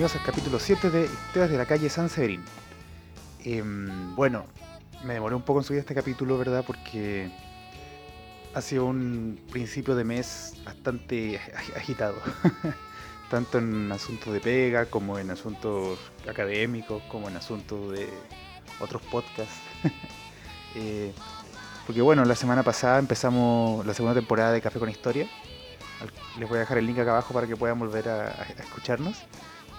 [0.00, 2.42] bienvenidos al capítulo 7 de Historias de la calle San Severín.
[3.44, 4.46] Em, bueno,
[5.04, 6.64] me demoré un poco en subir este capítulo, ¿verdad?
[6.66, 7.30] Porque
[8.54, 11.38] ha sido un principio de mes bastante
[11.76, 12.14] agitado.
[13.30, 18.08] Tanto en asuntos de pega, como en asuntos académicos, como en asuntos de
[18.80, 19.60] otros podcasts.
[20.76, 21.12] Eh,
[21.84, 25.28] porque bueno, la semana pasada empezamos la segunda temporada de Café con Historia.
[26.38, 29.26] Les voy a dejar el link acá abajo para que puedan volver a, escucharnos.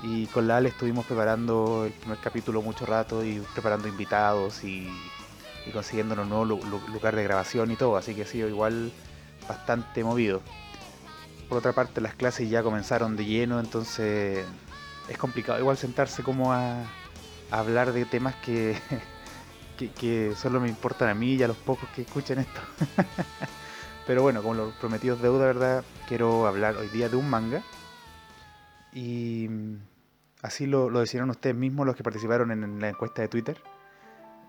[0.04, 4.90] Y con la Ale estuvimos preparando el primer capítulo mucho rato y preparando invitados y,
[5.74, 7.98] consiguiendo un nuevo lugar de grabación y todo.
[7.98, 8.92] Así que ha sido igual
[9.48, 10.42] bastante movido.
[11.48, 14.46] Por otra parte, las clases ya comenzaron de lleno, entonces
[15.08, 16.84] es complicado igual sentarse como a
[17.52, 18.78] hablar de temas que
[19.90, 22.62] que, solo me importan a mí y a los pocos que escuchan esto.
[24.08, 25.84] Pero bueno, como los prometidos deuda, ¿verdad?
[26.08, 27.64] Quiero hablar hoy día de un manga.
[28.94, 29.48] Y
[30.42, 33.62] así lo, lo decidieron ustedes mismos los que participaron en la encuesta de Twitter.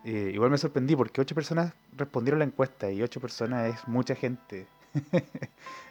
[0.05, 4.15] Eh, igual me sorprendí porque ocho personas respondieron la encuesta y ocho personas es mucha
[4.15, 4.67] gente.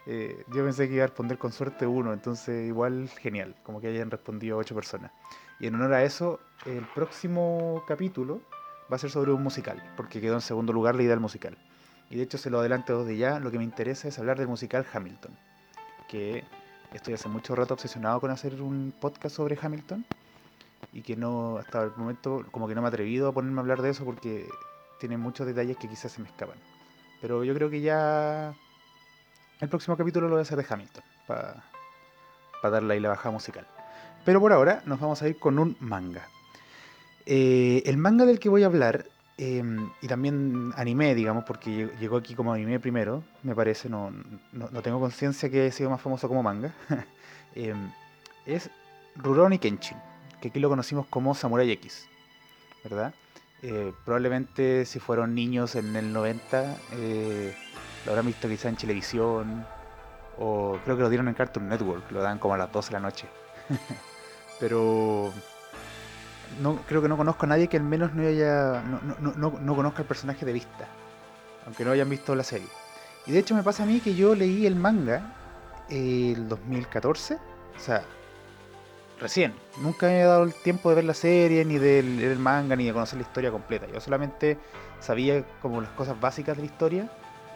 [0.08, 3.88] Eh, yo pensé que iba a responder con suerte uno, entonces igual genial, como que
[3.88, 5.12] hayan respondido ocho personas.
[5.60, 8.42] Y en honor a eso, el próximo capítulo
[8.92, 11.56] va a ser sobre un musical, porque quedó en segundo lugar la idea del musical.
[12.10, 14.48] Y de hecho se lo adelanto desde ya, lo que me interesa es hablar del
[14.48, 15.38] musical Hamilton,
[16.10, 16.44] que
[16.94, 20.06] estoy hace mucho rato obsesionado con hacer un podcast sobre Hamilton
[20.94, 23.62] y que no, hasta el momento como que no me he atrevido a ponerme a
[23.62, 24.48] hablar de eso porque
[25.00, 26.58] tiene muchos detalles que quizás se me escapan.
[27.22, 28.54] Pero yo creo que ya
[29.60, 31.64] el próximo capítulo lo voy a hacer de Hamilton, para
[32.64, 33.66] darle ahí la bajada musical.
[34.26, 36.28] Pero por ahora nos vamos a ir con un manga.
[37.26, 39.06] Eh, el manga del que voy a hablar,
[39.38, 44.12] em, y también anime, digamos, porque llegó aquí como anime primero, me parece, no,
[44.52, 46.74] no, tengo conciencia que haya sido más famoso como manga,
[47.56, 47.92] em,
[48.46, 48.70] es
[49.16, 49.98] Rurouni Kenshin,
[50.42, 52.08] que aquí lo conocimos como Samurai X,
[52.84, 53.14] ¿verdad?
[53.64, 57.56] Eh, probablemente si fueron niños en el 90, eh,
[58.06, 59.66] lo habrán visto quizá en televisión,
[60.40, 62.94] o creo que lo dieron en Cartoon Network, lo dan como a las 12 de
[62.94, 63.28] la noche.
[64.60, 65.32] Pero
[66.60, 69.76] no, creo que no conozco a nadie que al menos no haya no, no, no,
[69.76, 70.88] conozca el personaje de vista,
[71.66, 72.68] aunque no hayan visto la serie.
[73.26, 75.36] Y de hecho me pasa a mí que yo leí el manga
[75.90, 78.04] el 2014, o sea,
[79.20, 79.54] recién.
[79.82, 82.76] Nunca me he dado el tiempo de ver la serie, ni de leer el manga,
[82.76, 83.88] ni de conocer la historia completa.
[83.88, 84.58] Yo solamente
[85.00, 87.12] sabía como las cosas básicas de la historia,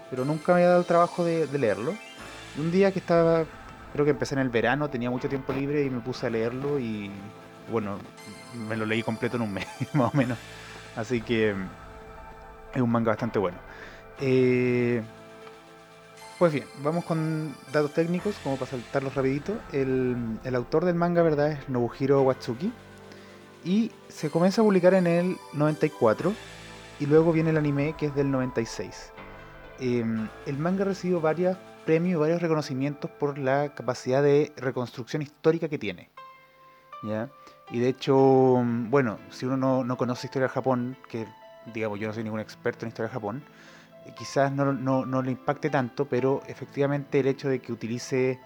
[0.09, 1.93] pero nunca me había dado el trabajo de, de leerlo.
[2.55, 3.45] Y un día que estaba,
[3.93, 6.79] creo que empecé en el verano, tenía mucho tiempo libre y me puse a leerlo
[6.79, 7.11] y
[7.71, 7.97] bueno,
[8.67, 10.37] me lo leí completo en un mes, más o menos.
[10.95, 11.55] Así que
[12.73, 13.57] es un manga bastante bueno.
[14.19, 15.01] Eh,
[16.37, 19.57] pues bien, vamos con datos técnicos, como para saltarlos rapidito.
[19.71, 21.51] El, autor del manga, ¿verdad?
[21.51, 22.73] Es Nobuhiro Watsuki.
[23.63, 26.33] Y se comienza a publicar en el 94.
[26.99, 29.13] Y luego viene el anime, que es del 96.
[29.79, 35.69] Em, el manga recibió varios premios y varios reconocimientos por la capacidad de reconstrucción histórica
[35.69, 36.09] que tiene.
[37.03, 37.29] ¿Ya?
[37.69, 41.25] Y de hecho, mm, bueno, si uno no, no conoce historia de Japón, que
[41.73, 43.43] digamos yo no soy ningún experto en historia de Japón,
[44.05, 48.39] eh, quizás no, no, no, le impacte tanto, pero efectivamente el hecho de que utilice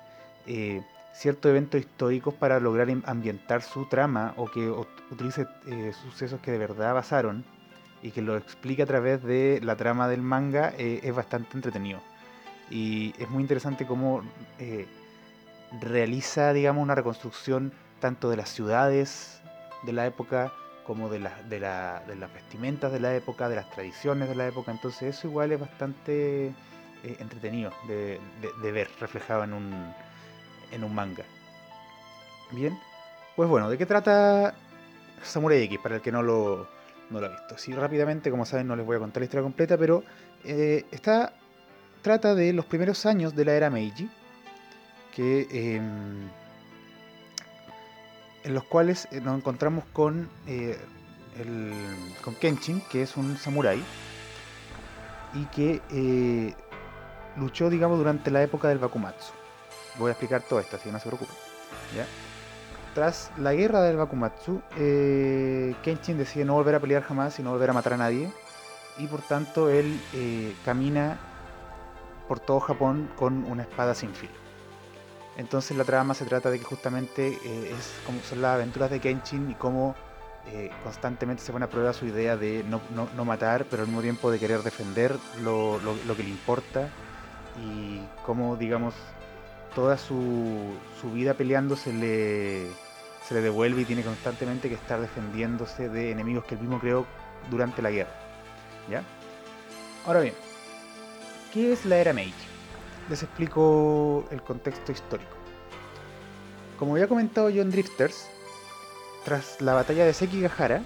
[0.47, 0.81] eh,
[1.13, 4.69] ciertos eventos históricos para lograr ambientar su trama o que
[5.11, 7.43] utilice eh, sucesos que de verdad pasaron
[8.01, 11.99] y que lo explique a través de la trama del manga es bastante entretenido.
[12.69, 14.23] Y es muy interesante cómo
[15.81, 19.41] realiza, digamos, una reconstrucción tanto de las ciudades
[19.83, 20.51] de la época
[20.85, 24.71] como de, de, las vestimentas de la época, de las tradiciones de la época.
[24.71, 28.19] Entonces eso igual es bastante eh, entretenido de,
[28.71, 29.93] ver reflejado en un,
[30.71, 31.23] en un manga.
[32.51, 32.77] Bien,
[33.35, 34.55] pues bueno, ¿de qué trata
[35.21, 35.77] Samurai X?
[35.77, 36.67] Para el que no lo,
[37.11, 37.57] no lo ha visto.
[37.57, 40.03] Sí, rápidamente, como saben, no les voy a contar la historia completa, pero
[40.43, 41.33] eh, esta
[42.01, 44.09] trata de los primeros años de la era Meiji,
[45.15, 46.29] que em,
[48.43, 50.77] en los cuales eh, nos encontramos con, eh,
[52.23, 53.83] con Kenshin, que es un samurái,
[55.33, 56.53] y que eh,
[57.37, 59.33] luchó, digamos, durante la época del Bakumatsu.
[59.97, 61.35] Voy a explicar todo esto, así que no se preocupen.
[62.95, 64.61] Tras la guerra del Bakumatsu,
[65.83, 68.31] Kenshin decide no volver a pelear jamás y no volver a matar a nadie,
[68.97, 69.99] y por tanto él
[70.65, 71.17] camina
[72.27, 74.38] por todo Japón con una espada sin filo.
[75.39, 78.99] Entonces la trama se trata de que justamente eh, es como son las aventuras de
[78.99, 79.95] Kenshin y cómo
[80.51, 84.31] eh, constantemente se pone a prueba su idea de no, matar, pero al mismo tiempo
[84.31, 85.79] de querer defender lo,
[86.17, 86.89] que le importa
[87.63, 88.93] y cómo, digamos,
[89.75, 90.73] toda su,
[91.13, 92.67] vida peleando se le,
[93.25, 97.05] se le devuelve y tiene constantemente que estar defendiéndose de enemigos que él mismo creó
[97.49, 98.11] durante la guerra.
[98.89, 99.03] ¿Ya?
[100.05, 100.33] Ahora bien,
[101.53, 102.48] ¿qué es la era Meiji?
[103.09, 105.35] Les explico el contexto histórico.
[106.77, 108.29] Como había comentado yo en Drifters,
[109.25, 110.83] tras la batalla de Sekigahara,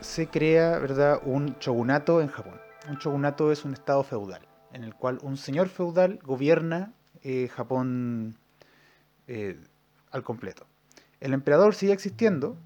[0.00, 1.20] se crea ¿verdad?
[1.24, 2.54] un shogunato en Japón.
[2.88, 4.42] Un shogunato es un estado feudal,
[4.72, 6.92] en el cual un señor feudal gobierna
[7.22, 8.38] eh, Japón
[9.26, 9.60] eh,
[10.10, 10.66] al completo.
[11.20, 12.56] El emperador sigue existiendo,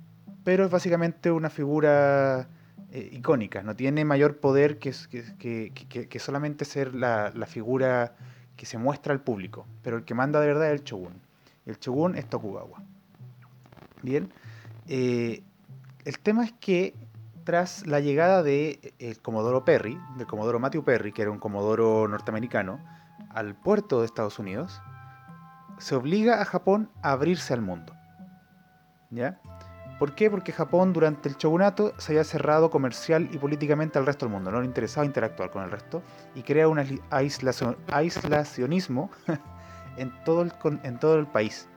[0.44, 2.48] pero es básicamente una figura
[2.90, 4.92] eh, icónica, no tiene mayor poder que,
[5.38, 8.14] que, solamente ser la, figura
[8.62, 11.20] que se muestra al público, pero el que manda de verdad es el shogun.
[11.66, 12.80] El shogun es Tokugawa.
[14.02, 14.32] Bien,
[14.86, 15.42] el
[16.22, 16.94] tema es que
[17.42, 22.06] tras la llegada de el Comodoro Perry, del Comodoro Matthew Perry, que era un Comodoro
[22.06, 22.78] norteamericano,
[23.30, 24.80] al puerto de Estados Unidos,
[25.78, 27.96] se obliga a Japón a abrirse al mundo.
[29.10, 29.40] ¿Ya?
[30.02, 30.28] ¿Por qué?
[30.28, 34.50] Porque Japón durante el shogunato se había cerrado comercial y políticamente al resto del mundo,
[34.50, 36.02] no le interesaba interactuar con el resto
[36.34, 36.80] y crea un
[37.88, 39.12] aislacionismo
[39.96, 41.68] en todo, el, país.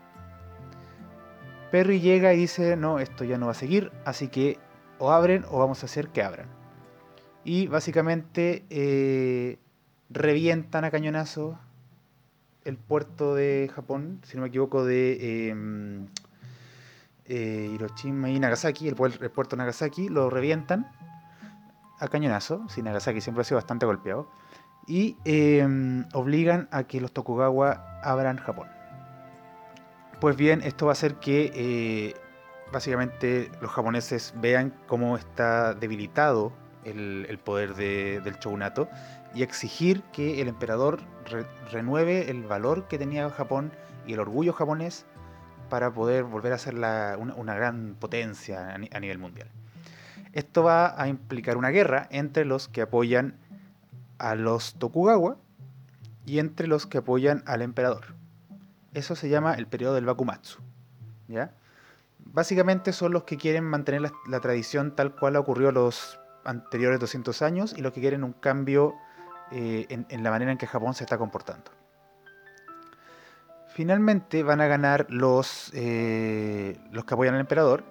[1.69, 4.57] Perry llega y dice, no, esto ya no va a seguir, así que
[4.97, 6.47] o abren o vamos a hacer que abran.
[7.43, 9.59] Y básicamente eh,
[10.09, 11.59] revientan a cañonazo
[12.63, 16.07] el puerto de Japón, si no me equivoco, de em,
[17.27, 20.91] eh, Hiroshima y Nagasaki, el, puerto de Nagasaki, lo revientan
[21.99, 24.29] a cañonazo, si Nagasaki siempre ha sido bastante golpeado,
[24.87, 28.67] y em, obligan a que los Tokugawa abran Japón.
[30.19, 32.13] Pues bien, esto va a hacer que eh,
[32.71, 38.87] básicamente los japoneses vean cómo está debilitado el, poder del shogunato
[39.33, 40.99] y exigir que el emperador
[41.71, 43.71] renueve el valor que tenía Japón
[44.05, 45.05] y el orgullo japonés
[45.69, 49.49] para poder volver a ser una, gran potencia a, nivel mundial.
[50.33, 53.37] Esto va a implicar una guerra entre los que apoyan
[54.17, 55.37] a los Tokugawa
[56.25, 58.15] y entre los que apoyan al emperador.
[58.93, 60.59] Eso se llama el periodo del Bakumatsu.
[61.27, 61.53] ¿ya?
[62.19, 67.73] Básicamente son los que quieren mantener la, tradición tal cual ocurrió los anteriores 200 años
[67.77, 68.95] y los que quieren un cambio
[69.51, 71.71] eh, en, la manera en que Japón se está comportando.
[73.75, 77.83] Finalmente van a ganar los, eh, los que apoyan al emperador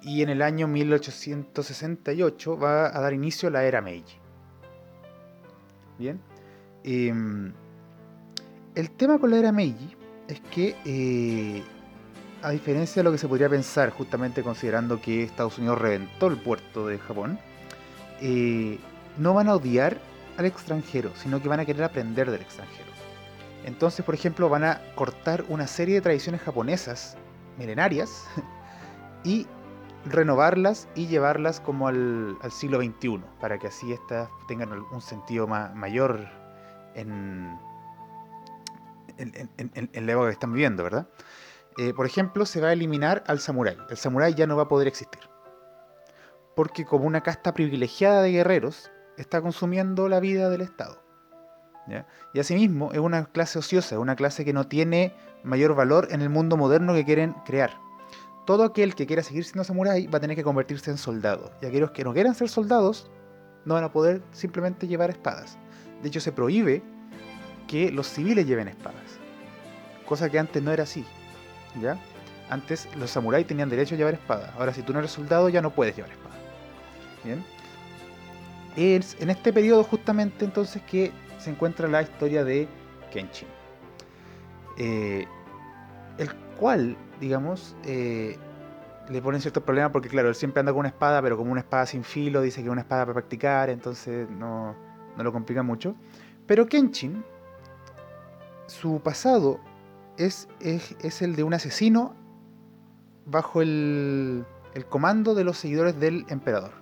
[0.00, 4.16] y en el año 1868 va a dar inicio la era Meiji.
[5.98, 6.18] Bien.
[6.84, 7.52] Em,
[8.74, 9.94] el tema con la era Meiji
[10.26, 11.62] es que eh,
[12.40, 16.38] a diferencia de lo que se podría pensar, justamente considerando que Estados Unidos reventó el
[16.38, 17.38] puerto de Japón,
[18.22, 18.78] eh,
[19.18, 19.98] no van a odiar
[20.38, 22.88] al extranjero, sino que van a querer aprender del extranjero.
[23.64, 27.16] Entonces, por ejemplo, van a cortar una serie de tradiciones japonesas
[27.58, 28.26] milenarias
[29.24, 29.46] y
[30.04, 36.28] renovarlas y llevarlas como al, siglo XXI, para que así estas tengan un sentido mayor
[36.94, 37.58] en,
[39.18, 39.50] en,
[39.92, 41.08] en, la época que están viviendo, ¿verdad?
[41.76, 43.76] Eh, por ejemplo, se va a eliminar al samurái.
[43.88, 45.20] El samurái ya no va a poder existir.
[46.56, 51.00] Porque como una casta privilegiada de guerreros, está consumiendo la vida del Estado.
[52.34, 56.28] Y asimismo, es una clase ociosa, una clase que no tiene mayor valor en el
[56.28, 57.70] mundo moderno que quieren crear.
[58.46, 61.50] Todo aquel que quiera seguir siendo samurái va a tener que convertirse en soldado.
[61.62, 63.10] Y aquellos que no quieran ser soldados
[63.64, 65.58] no van a poder simplemente llevar espadas.
[66.02, 66.82] De hecho, se prohíbe
[67.66, 69.18] que los civiles lleven espadas.
[70.06, 71.04] Cosa que antes no era así.
[71.80, 71.98] ¿ya?
[72.50, 74.52] Antes los samuráis tenían derecho a llevar espada.
[74.58, 76.36] Ahora si tú no eres soldado ya no puedes llevar espada.
[77.24, 77.44] Bien.
[78.76, 82.68] Es en este periodo justamente entonces que se encuentra la historia de
[83.10, 83.48] Kenshin.
[84.76, 85.26] Eh,
[86.18, 88.36] el cual, digamos, eh,
[89.08, 91.60] le ponen ciertos problemas porque claro, él siempre anda con una espada, pero como una
[91.60, 94.74] espada sin filo, dice que es una espada para practicar, entonces no,
[95.16, 95.94] no lo complica mucho.
[96.46, 97.24] Pero Kenshin,
[98.66, 99.60] su pasado
[100.18, 100.48] es,
[101.20, 102.14] el de un asesino
[103.26, 104.44] bajo el,
[104.88, 106.72] comando de los seguidores del emperador.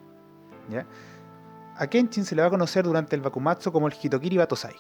[1.79, 4.75] A Kenshin se le va a conocer durante el Bakumatsu como el Hitokiri Batosai.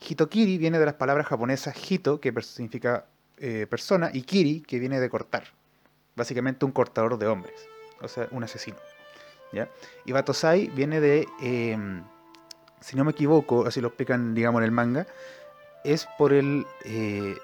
[0.00, 3.04] Hitokiri viene de las palabras japonesas hito, que significa
[3.36, 5.44] eh, persona, y kiri, que viene de cortar.
[6.16, 7.68] Básicamente un cortador de hombres,
[8.00, 8.76] o sea, un asesino.
[10.04, 12.02] Y Batosai viene de, em,
[12.80, 15.06] si no me equivoco, así lo explican, digamos, en el manga,
[15.84, 17.36] es por el, eh,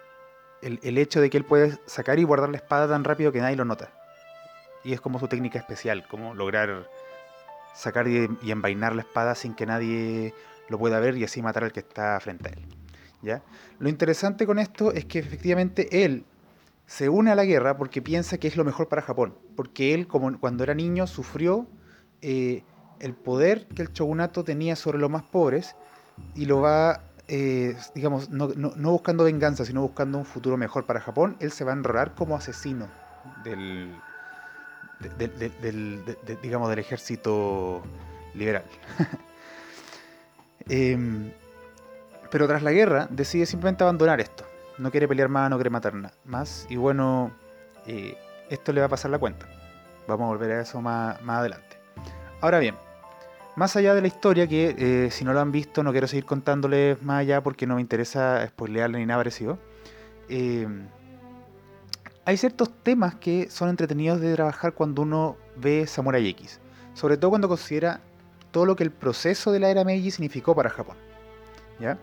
[0.62, 3.56] el, hecho de que él puede sacar y guardar la espada tan rápido que nadie
[3.56, 3.90] lo nota.
[4.82, 6.88] Y es como su técnica especial, como lograr
[7.74, 10.34] sacar y, envainar la espada sin que nadie
[10.68, 12.66] lo pueda ver y así matar al que está frente a él.
[13.22, 13.42] ¿ya?
[13.78, 16.24] Lo interesante con esto es que efectivamente él
[16.86, 20.06] se une a la guerra porque piensa que es lo mejor para Japón, porque él
[20.06, 21.66] como cuando era niño sufrió
[22.22, 22.62] eh,
[23.00, 25.76] el poder que el shogunato tenía sobre los más pobres
[26.34, 28.48] y lo va, eh, digamos, no,
[28.90, 32.36] buscando venganza, sino buscando un futuro mejor para Japón, él se va a enrolar como
[32.36, 32.88] asesino
[33.42, 33.94] del,
[36.42, 37.82] digamos, del ejército
[38.34, 38.64] liberal.
[40.66, 41.30] Em,
[42.30, 44.46] pero tras la guerra decide simplemente abandonar esto.
[44.78, 45.92] No quiere pelear más, no quiere matar
[46.24, 46.66] más.
[46.70, 47.32] Y bueno,
[47.86, 48.16] eh,
[48.48, 49.46] esto le va a pasar la cuenta.
[50.08, 51.76] Vamos a volver a eso más, más adelante.
[52.40, 52.76] Ahora bien,
[53.56, 56.24] más allá de la historia, que eh, si no lo han visto, no quiero seguir
[56.24, 59.58] contándoles más allá porque no me interesa spoilearle ni nada parecido.
[60.28, 60.66] Eh,
[62.24, 66.60] hay ciertos temas que son entretenidos de trabajar cuando uno ve Samurai X.
[66.94, 68.00] Sobre todo cuando considera
[68.50, 70.96] todo lo que el proceso de la era Meiji significó para Japón.
[71.80, 71.98] ¿Ya?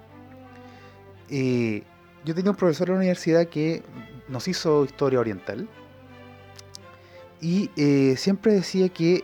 [1.29, 1.83] Eh,
[2.25, 3.83] yo tenía un profesor en la universidad que
[4.27, 5.67] nos hizo historia oriental
[7.39, 7.71] y
[8.17, 9.23] siempre decía que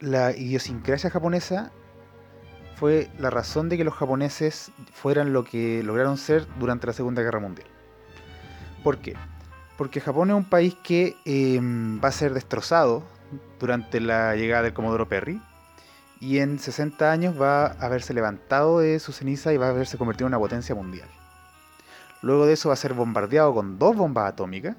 [0.00, 1.70] la idiosincrasia japonesa
[2.76, 7.22] fue la razón de que los japoneses fueran lo que lograron ser durante la Segunda
[7.22, 7.68] Guerra Mundial.
[8.82, 9.14] ¿Por qué?
[9.76, 13.02] Porque Japón es un país que em, va a ser destrozado
[13.58, 15.40] durante la llegada del Comodoro Perry
[16.20, 19.98] y en 60 años va a haberse levantado de su ceniza y va a haberse
[19.98, 21.08] convertido en una potencia mundial.
[22.22, 24.76] Luego de eso va a ser bombardeado con dos bombas atómicas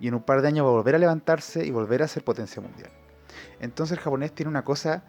[0.00, 2.24] y en un par de años va a volver a levantarse y volver a ser
[2.24, 2.90] potencia mundial.
[3.60, 5.04] Entonces el japonés tiene una cosa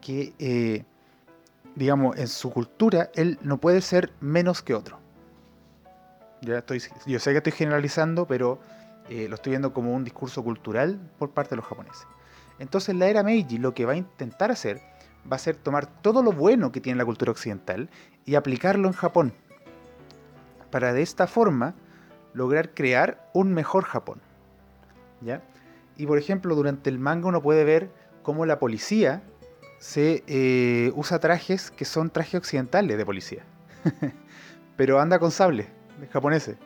[0.00, 0.84] que, eh,
[1.74, 4.98] digamos, en su cultura, él no puede ser menos que otro.
[6.42, 8.60] Yo sé que estoy generalizando, pero
[9.08, 12.06] eh, lo estoy viendo como un discurso cultural por parte de los japoneses.
[12.58, 14.80] Entonces la era Meiji lo que va a intentar hacer
[15.30, 17.90] va a ser tomar todo lo bueno que tiene la cultura occidental
[18.24, 19.32] y aplicarlo en Japón.
[20.70, 21.74] Para de esta forma
[22.32, 24.20] lograr crear un mejor Japón.
[25.20, 25.42] ¿Ya?
[25.96, 27.90] Y por ejemplo, durante el manga uno puede ver
[28.22, 29.22] cómo la policía
[29.78, 33.44] se eh, usa trajes que son trajes occidentales de policía.
[34.76, 35.68] Pero anda con sable,
[36.12, 36.56] japoneses.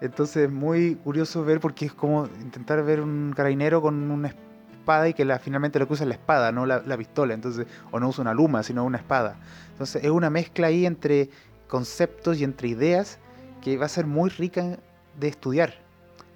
[0.00, 5.08] Entonces es muy curioso ver porque es como intentar ver un carabinero con una espada
[5.08, 7.34] y que finalmente lo que usa es la espada, no la, la, pistola.
[7.34, 9.36] Entonces, o no usa una luma, sino una espada.
[9.72, 11.30] Entonces es una mezcla ahí entre
[11.66, 13.18] conceptos y entre ideas
[13.60, 14.78] que va a ser muy rica
[15.18, 15.74] de estudiar.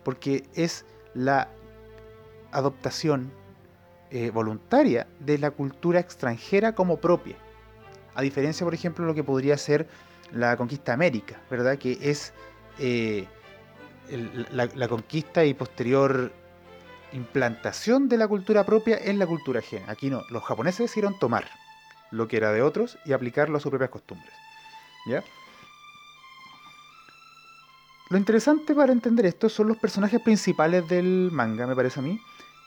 [0.05, 0.85] Porque es
[1.15, 1.49] la
[2.51, 3.31] adoptación
[4.11, 7.37] eh, voluntaria de la cultura extranjera como propia.
[8.15, 9.87] A diferencia, por ejemplo, de lo que podría ser
[10.33, 11.79] la conquista de América, ¿verdad?
[11.79, 12.33] Que es
[12.79, 13.27] eh,
[14.51, 16.33] la, conquista y posterior
[17.13, 19.85] implantación de la cultura propia en la cultura ajena.
[19.89, 21.45] Aquí no, los japoneses decidieron tomar
[22.11, 24.33] lo que era de otros y aplicarlo a sus propias costumbres.
[25.07, 25.23] ¿Ya?
[28.11, 32.21] Lo interesante para entender esto son los personajes principales del manga, me parece a mí,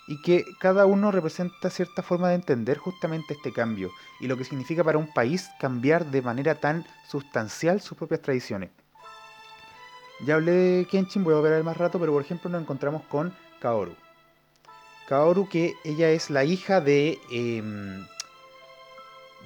[0.07, 4.43] y que cada uno representa cierta forma de entender justamente este cambio y lo que
[4.43, 8.69] significa para un país cambiar de manera tan sustancial sus propias tradiciones.
[10.25, 13.33] Ya hablé de Kenshin, voy a ver más rato, pero por ejemplo nos encontramos con
[13.59, 13.95] Kaoru.
[15.07, 18.05] Kaoru que ella es la hija de em,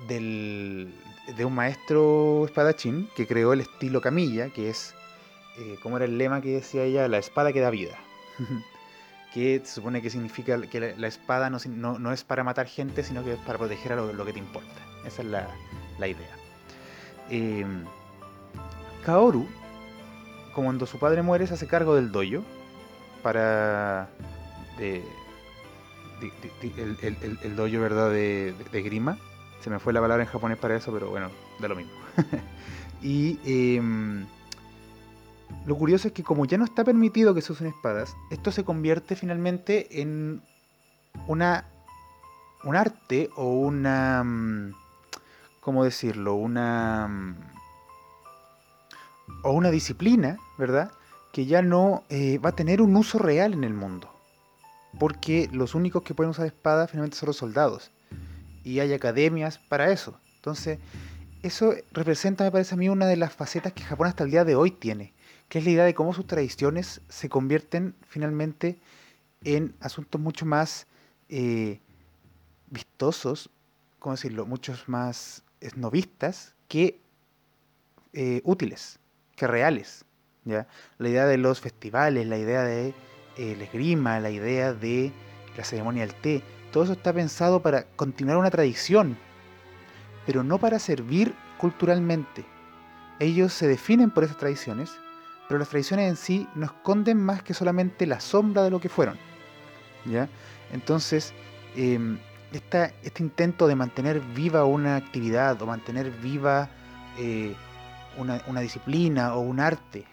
[0.07, 0.93] del,
[1.35, 4.93] de un maestro espadachín que creó el estilo Camilla, que es,
[5.57, 7.97] eh, como era el lema que decía ella, la espada que da vida.
[9.33, 11.59] que se supone que significa que la, espada no,
[11.99, 14.81] no, es para matar gente, sino que es para proteger a lo, que te importa.
[15.05, 16.35] Esa es la, idea.
[17.29, 17.65] Eh,
[19.05, 19.47] Kaoru,
[20.53, 22.43] como cuando su padre muere, se hace cargo del dojo
[23.21, 24.09] para...
[24.79, 25.03] el,
[27.43, 28.11] el, dojo, ¿verdad?
[28.11, 29.17] De, Grima.
[29.61, 31.93] Se me fue la palabra en japonés para eso, pero bueno, da lo mismo.
[33.01, 33.39] y...
[33.45, 34.25] Em,
[35.69, 38.63] lo curioso es que como ya no está permitido que se usen espadas, esto se
[38.63, 40.41] convierte finalmente en
[41.27, 41.65] una
[42.63, 44.73] un arte o una mm,
[45.59, 46.33] ¿cómo decirlo?
[46.33, 47.35] una mm,
[49.43, 50.91] o una disciplina, ¿verdad?
[51.31, 54.11] Que ya no eh, va a tener un uso real en el mundo.
[54.99, 57.91] Porque los únicos que pueden usar espadas finalmente son los soldados.
[58.63, 60.19] Y hay academias para eso.
[60.37, 60.79] Entonces,
[61.43, 64.43] eso representa, me parece a mí, una de las facetas que Japón hasta el día
[64.43, 65.13] de hoy tiene
[65.49, 68.79] que es la idea de cómo sus tradiciones se convierten finalmente
[69.43, 70.85] en asuntos mucho más
[71.27, 71.79] eh,
[72.69, 73.49] vistosos,
[73.97, 77.01] ¿cómo decirlo?, muchos más esnovistas que
[78.13, 78.99] eh, útiles,
[79.35, 80.05] que reales.
[80.45, 80.65] La
[80.99, 82.93] idea de los festivales, la idea de eh,
[83.37, 85.11] el esgrima, la idea de
[85.57, 89.17] la ceremonia del té, todo eso está pensado para continuar una tradición,
[90.25, 92.45] pero no para servir culturalmente,
[93.19, 94.91] ellos se definen por esas tradiciones,
[95.49, 98.87] pero las tradiciones en sí no esconden más que solamente la sombra de lo que
[98.87, 99.17] fueron.
[100.05, 100.29] ¿ya?
[100.71, 101.33] Entonces,
[101.75, 102.19] em,
[102.51, 106.69] este intento de mantener viva una actividad o mantener viva
[107.17, 107.55] eh,
[108.17, 110.05] una, disciplina o un arte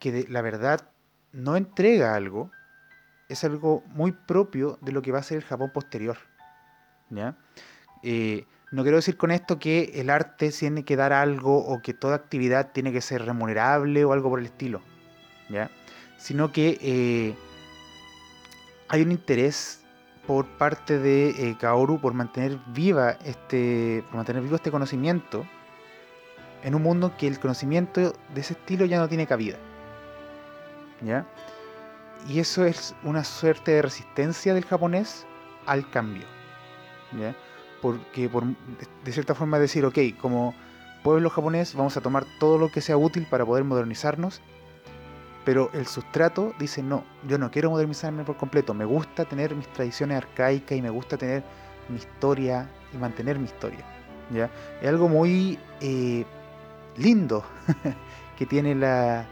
[0.00, 0.90] que la verdad
[1.32, 2.50] no entrega algo,
[3.28, 6.18] es algo muy propio de lo que va a ser el Japón posterior.
[7.08, 7.36] ¿ya?
[8.02, 11.94] Eh, no quiero decir con esto que el arte tiene que dar algo o que
[11.94, 14.82] toda actividad tiene que ser remunerable o algo por el estilo,
[15.48, 15.70] ¿ya?
[16.16, 17.34] Sino que eh,
[18.88, 19.84] hay un interés
[20.26, 25.46] por parte de eh, Kaoru por mantener viva este por mantener vivo este conocimiento
[26.62, 29.58] en un mundo que el conocimiento de ese estilo ya no tiene cabida.
[31.02, 31.26] ¿Ya?
[32.26, 35.26] Y eso es una suerte de resistencia del japonés
[35.66, 36.24] al cambio.
[37.12, 37.36] ¿Ya?
[37.84, 40.54] Porque por, de cierta forma decir, ok, como
[41.02, 44.40] pueblo japonés vamos a tomar todo lo que sea útil para poder modernizarnos,
[45.44, 49.70] pero el sustrato dice, no, yo no quiero modernizarme por completo, me gusta tener mis
[49.70, 51.44] tradiciones arcaicas y me gusta tener
[51.90, 53.84] mi historia y mantener mi historia.
[54.30, 54.50] ¿ya?
[54.80, 56.24] Es algo muy eh,
[56.96, 57.44] lindo
[58.38, 59.26] que tiene, la,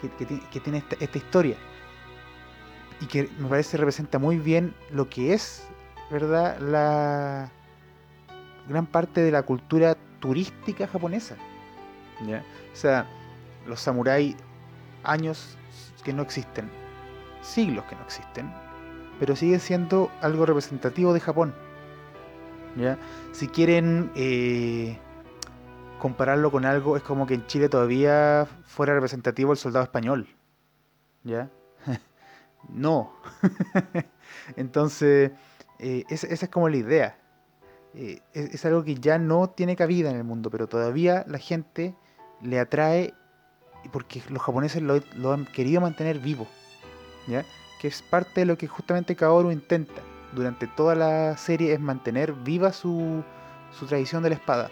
[0.00, 1.58] que, tiene esta, esta historia
[3.02, 5.68] y que me parece representa muy bien lo que es,
[6.10, 6.58] ¿verdad?
[6.58, 7.52] La,
[8.68, 11.36] gran parte de la cultura turística japonesa.
[12.26, 12.44] ¿ya?
[12.72, 13.06] O sea,
[13.66, 14.36] los samuráis,
[15.04, 15.56] años
[16.04, 16.70] que no existen,
[17.42, 18.52] siglos que no existen,
[19.18, 21.54] pero sigue siendo algo representativo de Japón.
[22.76, 22.98] ¿ya?
[23.32, 24.98] Si quieren eh,
[25.98, 30.28] compararlo con algo, es como que en Chile todavía fuera representativo el soldado español.
[31.24, 31.50] ¿Ya?
[32.68, 33.12] no.
[34.56, 35.32] Entonces,
[35.78, 37.18] eh, esa es como la idea.
[37.94, 41.94] Eh, es, algo que ya no tiene cabida en el mundo, pero todavía la gente
[42.42, 43.14] le atrae
[43.92, 46.46] porque los japoneses lo, han querido mantener vivo,
[47.26, 47.44] ¿ya?
[47.80, 52.32] que es parte de lo que justamente Kaoru intenta durante toda la serie, es mantener
[52.32, 53.22] viva su,
[53.78, 54.70] su tradición de la espada,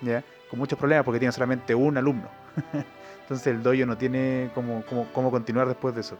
[0.00, 0.24] ¿ya?
[0.48, 2.28] con muchos problemas porque tiene solamente un alumno.
[3.22, 6.16] Entonces el dojo no tiene cómo, continuar después de eso.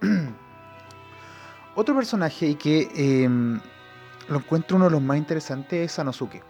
[1.76, 2.88] Otro personaje y que
[3.24, 3.60] em,
[4.28, 6.42] lo encuentro uno de los más interesantes es Sanosuke.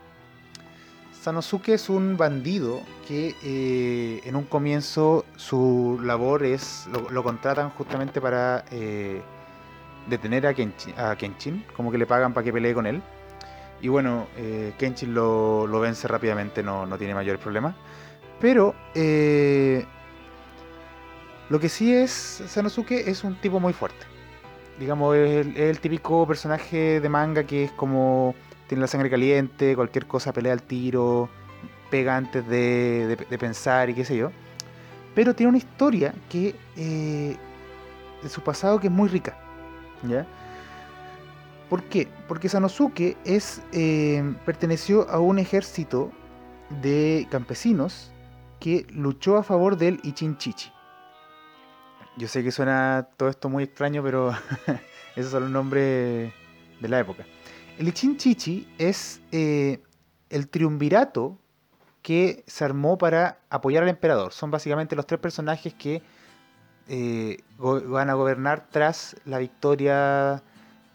[1.21, 8.21] Sanosuke es un bandido que eh, en un comienzo su labor es, lo, contratan justamente
[8.21, 9.21] para eh,
[10.09, 13.03] detener a Kenshin, como que le pagan para que pelee con él.
[13.81, 17.75] Y bueno, eh, Kenshin lo, vence rápidamente, no, no, tiene mayores problemas.
[18.41, 18.75] Pero
[21.51, 22.13] lo que sí es
[22.47, 24.18] Sanosuke es un tipo muy fuerte
[24.79, 28.35] digamos, es el, típico personaje de manga que es como
[28.67, 31.29] tiene la sangre caliente, cualquier cosa pelea al tiro,
[31.91, 34.31] pega antes de, pensar y qué sé yo.
[35.15, 37.37] Pero tiene una historia que eh,
[38.23, 39.37] de su pasado que es muy rica.
[40.03, 40.27] ¿ya?
[41.69, 42.09] ¿Por qué?
[42.29, 46.11] Porque Sanosuke es, eh, perteneció a un ejército
[46.83, 48.11] de campesinos
[48.61, 50.71] que luchó a favor del Ichinchichi.
[52.19, 54.33] Yo sé que suena todo esto muy extraño, pero
[55.17, 56.33] esos son los nombres
[56.81, 57.25] de la época.
[57.79, 59.81] El Ichinchichi es eh,
[60.29, 61.39] el triunvirato
[62.03, 64.33] que se armó para apoyar al emperador.
[64.33, 66.03] Son básicamente los tres personajes que
[66.89, 70.43] eh, van a gobernar tras la victoria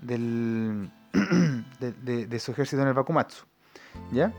[0.01, 0.91] del,
[1.79, 3.45] de, su ejército en el Bakumatsu.
[4.11, 4.33] ¿Ya?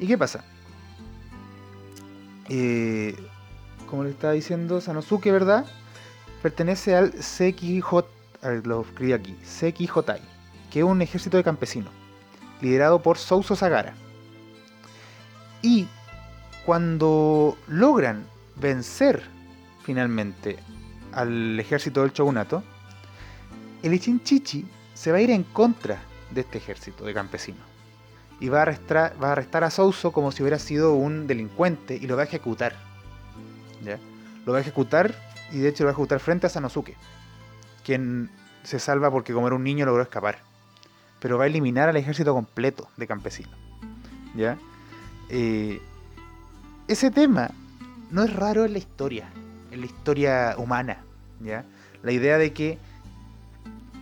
[0.00, 0.42] ¿Y qué pasa?
[2.48, 3.14] Eh,
[3.86, 5.64] como le estaba diciendo Sanosuke, ¿verdad?
[6.42, 8.08] Pertenece al Sekijot,
[8.64, 9.36] lo escribí aquí,
[10.70, 11.92] que es un ejército de campesinos,
[12.60, 13.94] liderado por Souso Sagara.
[15.62, 15.86] Y
[16.64, 18.24] cuando logran
[18.56, 19.22] vencer
[19.82, 20.58] finalmente
[21.12, 22.62] al ejército del shogunato,
[23.82, 25.98] el Ichinchichi se va a ir en contra
[26.30, 27.62] de este ejército de campesinos.
[28.40, 31.96] Y va a, arrestar, va a arrestar a Souso como si hubiera sido un delincuente
[31.96, 32.76] y lo va a ejecutar.
[33.82, 33.98] ¿Ya?
[34.46, 35.14] Lo va a ejecutar
[35.52, 36.96] y de hecho lo va a ejecutar frente a Sanosuke,
[37.84, 38.30] quien
[38.62, 40.38] se salva porque como era un niño logró escapar.
[41.20, 43.54] Pero va a eliminar al ejército completo de campesinos.
[44.36, 44.58] ¿Ya?
[45.30, 45.80] Eh,
[46.86, 47.50] ese tema
[48.10, 49.30] no es raro en la historia,
[49.70, 50.98] en la historia humana.
[51.40, 51.64] ¿ya?
[52.02, 52.78] La idea de que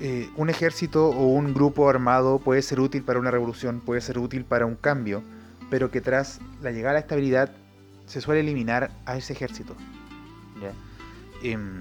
[0.00, 4.18] eh, un ejército o un grupo armado puede ser útil para una revolución, puede ser
[4.18, 5.22] útil para un cambio,
[5.70, 7.50] pero que tras la llegada a la estabilidad
[8.06, 9.74] se suele eliminar a ese ejército.
[10.60, 10.72] ¿ya?
[11.42, 11.80] Em,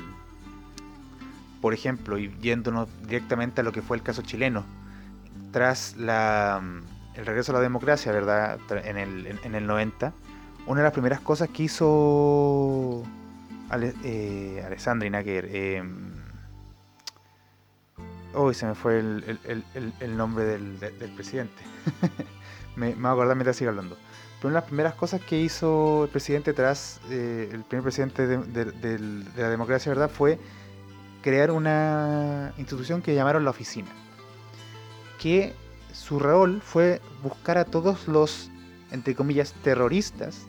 [1.61, 4.63] por ejemplo, y yéndonos directamente a lo que fue el caso chileno,
[5.51, 6.61] tras la,
[7.15, 8.59] el regreso a la democracia, ¿verdad?
[8.83, 10.13] En el, en, el 90,
[10.67, 13.03] una de las primeras cosas que hizo
[13.69, 15.83] Ale, eh, Alessandri eh,
[18.33, 20.77] Uy, se me fue el, nombre del,
[21.15, 21.63] presidente.
[22.75, 23.97] me, me voy a acordar mientras siga hablando.
[24.37, 28.27] Pero una de las primeras cosas que hizo el presidente tras eh, el primer presidente
[28.27, 28.99] de,
[29.37, 30.09] la democracia, ¿verdad?
[30.09, 30.39] Fue
[31.21, 33.89] crear una institución que llamaron la oficina.
[35.19, 35.53] Que
[35.93, 38.51] su rol fue buscar a todos los,
[38.91, 40.45] entre comillas, terroristas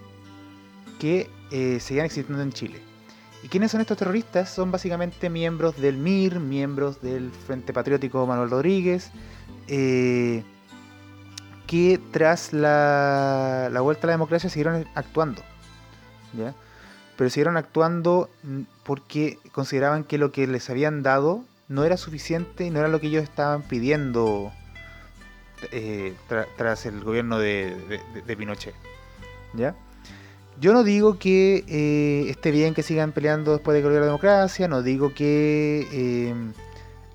[0.98, 2.82] que eh, seguían existiendo en Chile
[3.46, 4.50] ¿Y quiénes son estos terroristas?
[4.50, 9.12] Son básicamente miembros del MIR, miembros del Frente Patriótico Manuel Rodríguez,
[9.68, 10.42] eh,
[11.66, 15.42] que tras la, vuelta a la democracia siguieron actuando.
[17.16, 18.28] Pero siguieron actuando
[18.84, 23.00] porque consideraban que lo que les habían dado no era suficiente y no era lo
[23.00, 24.52] que ellos estaban pidiendo
[25.72, 26.14] eh,
[26.56, 28.74] tras el gobierno de, de Pinochet.
[29.54, 29.74] ¿Ya?
[30.58, 34.68] Yo no digo que eh, esté bien que sigan peleando después de que la democracia,
[34.68, 36.34] no digo que eh,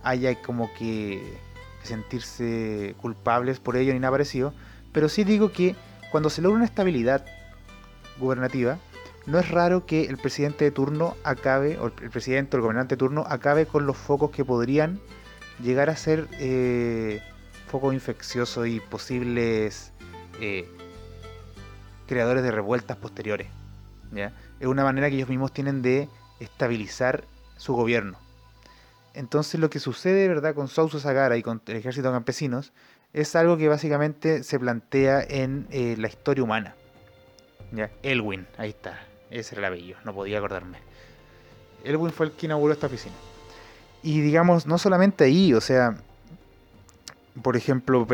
[0.04, 1.38] haya como que
[1.84, 4.54] sentirse culpables por ello ni nada parecido,
[4.92, 5.76] pero sí digo que
[6.12, 7.26] cuando se logra una estabilidad
[8.20, 8.78] gubernativa,
[9.26, 12.96] no es raro que el presidente de turno acabe, o el presidente o el gobernante
[12.96, 15.00] de turno acabe con los focos que podrían
[15.64, 17.22] llegar a ser eh,
[17.68, 19.94] focos infecciosos y posibles
[22.08, 23.48] creadores de revueltas posteriores.
[24.60, 27.24] Es una manera que ellos mismos tienen de estabilizar
[27.58, 28.18] su gobierno.
[29.14, 32.72] Entonces lo que sucede verdad con Sousa Sagara y con el ejército de campesinos
[33.14, 36.76] es algo que básicamente se plantea en eh, la historia humana.
[37.72, 37.90] ¿Ya?
[38.04, 40.78] Elwin, ahí está, ese era el apellido, no podía acordarme.
[41.84, 43.16] Elwin fue el que inauguró esta oficina.
[44.04, 45.96] Y digamos, no solamente ahí, o sea,
[47.42, 48.06] por ejemplo,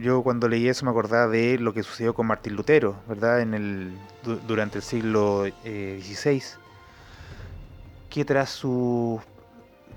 [0.00, 3.40] yo cuando leí eso me acordaba de lo que sucedió con Martín Lutero, ¿verdad?
[3.40, 3.92] En el,
[4.46, 6.42] durante el siglo XVI, eh,
[8.10, 9.20] que tras su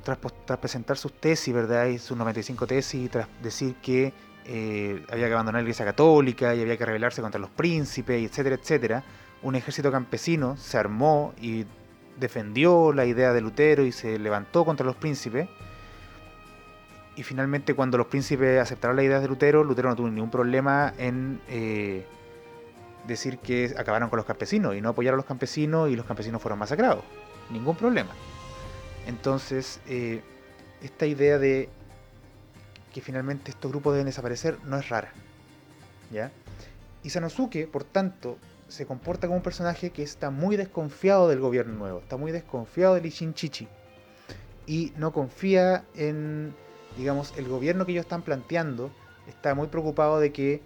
[0.04, 0.18] tras,
[0.58, 1.88] presentar sus tesis, ¿verdad?
[1.88, 4.14] Y sus 95 tesis, tras decir que
[4.46, 8.56] eh, había que abandonar la Iglesia Católica y había que rebelarse contra los príncipes, etcétera,
[8.56, 9.04] etcétera,
[9.42, 11.66] un ejército campesino se armó y
[12.20, 15.48] defendió la idea de Lutero y se levantó contra los príncipes
[17.20, 20.94] y finalmente cuando los príncipes aceptaron la idea de Lutero, Lutero no tuvo ningún problema
[20.98, 22.06] en eh,
[23.06, 26.42] decir que acabaron con los campesinos y no apoyaron a los campesinos y los campesinos
[26.42, 27.04] fueron masacrados.
[27.50, 28.12] Ningún problema.
[29.10, 30.22] Entonces, eh,
[30.84, 31.67] esta idea de
[32.93, 35.12] que finalmente estos grupos deben desaparecer no es rara.
[36.12, 36.32] ¿ya?
[37.04, 41.74] Y Sanosuke, por tanto, se comporta como un personaje que está muy desconfiado del gobierno
[41.74, 43.67] nuevo, está muy desconfiado del Ishinchichi
[44.67, 46.54] y no confía en
[46.95, 48.91] digamos, el gobierno que ellos están planteando
[49.28, 50.62] está muy preocupado de que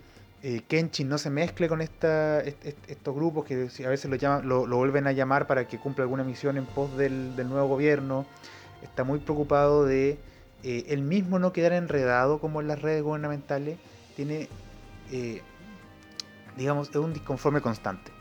[0.45, 4.67] eh, Kenshin no se mezcle con esta, estos grupos que a veces lo, llaman, lo,
[4.67, 8.25] vuelven a llamar para que cumpla alguna misión en pos del, nuevo gobierno.
[8.81, 10.19] Está muy preocupado de
[10.63, 13.79] eh, él mismo no quedar enredado como en las redes gubernamentales.
[14.17, 14.49] Tiene,
[15.11, 15.41] eh,
[16.57, 18.11] digamos, es un disconforme constante.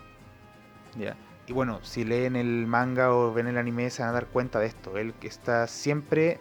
[1.48, 4.60] Y bueno, si leen el manga o ven el anime se van a dar cuenta
[4.60, 4.96] de esto.
[4.96, 6.38] Él está siempre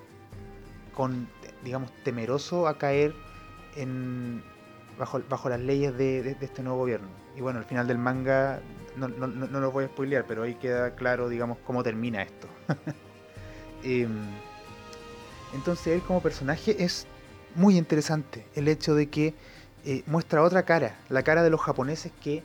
[0.94, 1.28] con
[1.64, 3.14] digamos, temeroso a caer
[3.76, 4.44] en,
[4.98, 7.08] bajo, bajo las leyes de, este nuevo gobierno.
[7.36, 8.62] Y bueno, al final del manga,
[8.96, 12.48] no, no, no, lo voy a spoilear, pero ahí queda claro, digamos, cómo termina esto.
[13.84, 14.28] Em,
[15.56, 17.08] entonces él como personaje es
[17.56, 19.34] muy interesante el hecho de que
[19.86, 22.44] eh, muestra otra cara, la cara de los japoneses que,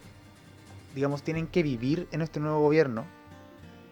[0.94, 3.04] digamos, tienen que vivir en este nuevo gobierno.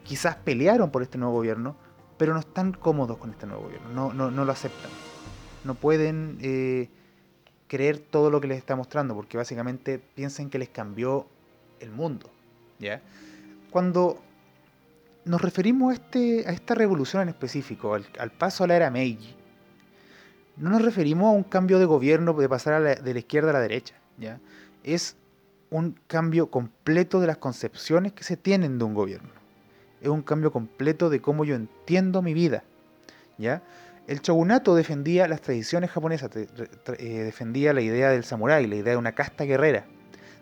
[0.05, 1.77] Quizás pelearon por este nuevo gobierno,
[2.17, 4.91] pero no están cómodos con este nuevo gobierno, no, no, no lo aceptan
[5.65, 6.89] no pueden eh,
[7.75, 11.27] creer todo lo que les está mostrando, porque básicamente piensan que les cambió
[11.81, 12.31] el mundo.
[12.79, 13.03] ¿ya?
[13.73, 14.21] Cuando
[15.25, 19.35] nos referimos a, este, a esta revolución en específico, al, paso a la era Meiji,
[20.57, 23.61] no nos referimos a un cambio de gobierno de pasar de la izquierda a la
[23.61, 23.97] derecha.
[24.19, 24.39] ¿ya?
[24.85, 25.17] Es
[25.71, 29.31] un cambio completo de las concepciones que se tienen de un gobierno.
[30.01, 32.63] Es un cambio completo de cómo yo entiendo mi vida.
[33.37, 33.65] ¿ya?
[34.07, 38.99] El shogunato defendía las tradiciones japonesas, eh, defendía la idea del samurái, la idea de
[38.99, 39.87] una casta guerrera,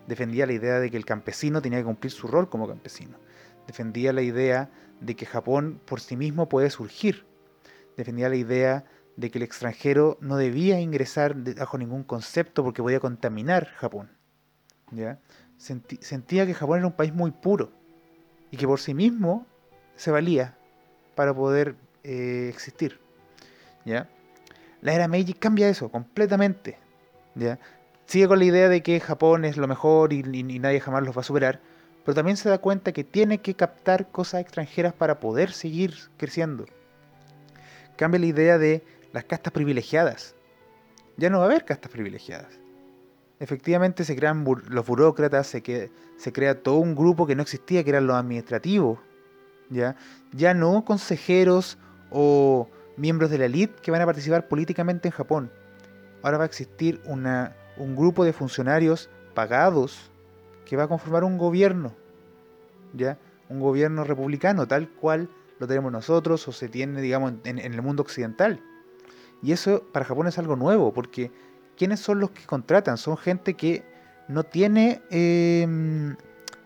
[0.09, 3.18] defendía la idea de que el campesino tenía que cumplir su rol como campesino,
[3.68, 4.70] defendía la idea
[5.01, 7.25] de que Japón por sí mismo puede surgir,
[7.96, 8.85] defendía la idea
[9.16, 14.11] de que el extranjero no debía ingresar bajo ningún concepto porque podía contaminar Japón.
[15.57, 17.70] sentía que Japón era un país muy puro
[18.51, 19.46] y que por sí mismo
[19.94, 20.57] se valía
[21.14, 22.98] para poder eh, existir.
[23.85, 24.09] ¿Ya?
[24.81, 26.79] La era Meiji cambia eso completamente,
[27.35, 27.59] ¿ya?
[28.07, 31.21] Sigue con la idea de que Japón es lo mejor y, nadie jamás los va
[31.21, 31.61] a superar,
[32.05, 36.66] pero también se da cuenta que tiene que captar cosas extranjeras para poder seguir creciendo.
[37.97, 40.35] Cambia la idea de las castas privilegiadas.
[41.16, 42.59] Ya no va a haber castas privilegiadas.
[43.38, 47.90] Efectivamente se crean los burócratas, se, se crea todo un grupo que no existía, que
[47.90, 48.99] eran los administrativos.
[49.73, 49.97] ¿ya?
[50.33, 51.79] ya no consejeros
[52.11, 55.51] o miembros de la élite que van a participar políticamente en Japón.
[56.23, 60.11] Ahora va a existir una, un grupo de funcionarios pagados
[60.65, 61.93] que va a conformar un gobierno,
[62.93, 63.19] ¿ya?
[63.49, 65.29] Un gobierno republicano, tal cual
[65.59, 68.61] lo tenemos nosotros o se tiene, digamos, en, el mundo occidental.
[69.43, 71.31] Y eso para Japón es algo nuevo, porque
[71.77, 72.97] ¿quiénes son los que contratan?
[72.97, 73.85] Son gente que
[74.29, 76.17] no tiene em,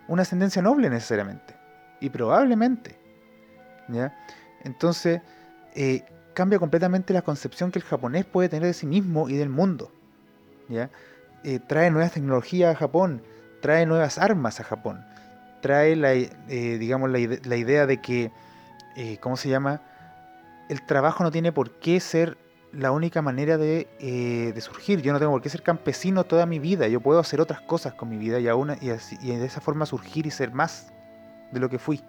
[0.07, 1.55] una ascendencia noble necesariamente.
[1.99, 2.97] Y probablemente.
[3.89, 4.15] ¿ya?
[4.63, 5.21] Entonces,
[5.75, 6.03] eh,
[6.37, 9.91] cambia completamente la concepción que el japonés puede tener de sí mismo y del mundo.
[10.69, 13.23] Eh, trae nuevas tecnologías a Japón,
[13.59, 15.03] trae nuevas armas a Japón,
[15.63, 16.29] trae la, eh,
[16.79, 17.17] digamos, la,
[17.57, 18.31] idea de que,
[18.95, 19.81] eh, ¿cómo se llama?
[20.69, 22.37] El trabajo no tiene por qué ser
[22.71, 25.01] la única manera de, surgir.
[25.01, 26.87] Yo no tengo por qué ser campesino toda mi vida.
[26.87, 30.29] Yo puedo hacer otras cosas con mi vida y, y de esa forma surgir y
[30.29, 30.93] ser más
[31.51, 32.03] de lo que fui.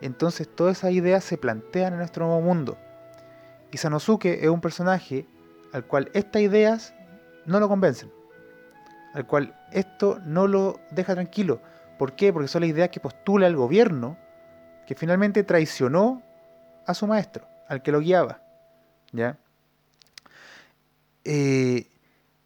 [0.00, 2.78] Entonces todas esas ideas se plantean en nuestro nuevo mundo.
[3.74, 5.26] Y Sanosuke es un personaje
[5.72, 6.94] al cual estas ideas
[7.44, 8.10] no lo convencen
[9.14, 11.60] al cual esto no lo deja tranquilo.
[11.98, 12.32] ¿Por qué?
[12.32, 14.18] Porque son las ideas que postula el gobierno,
[14.86, 16.20] que finalmente traicionó
[16.84, 18.42] a su maestro, al que lo guiaba.
[19.12, 19.38] ¿Ya?
[21.22, 21.86] Eh,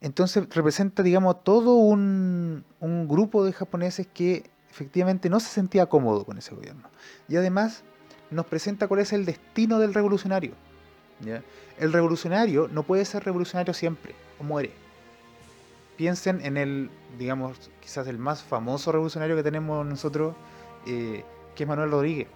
[0.03, 6.25] entonces representa, digamos, todo un, un, grupo de japoneses que efectivamente no se sentía cómodo
[6.25, 6.91] con ese gobierno.
[7.29, 7.83] Y además
[8.31, 10.53] nos presenta cuál es el destino del revolucionario.
[11.79, 14.73] El revolucionario no puede ser revolucionario siempre, o muere
[15.99, 20.35] piensen en el, digamos, quizás el más famoso revolucionario que tenemos nosotros,
[20.87, 21.25] eh,
[21.57, 22.29] que es Manuel Rodríguez.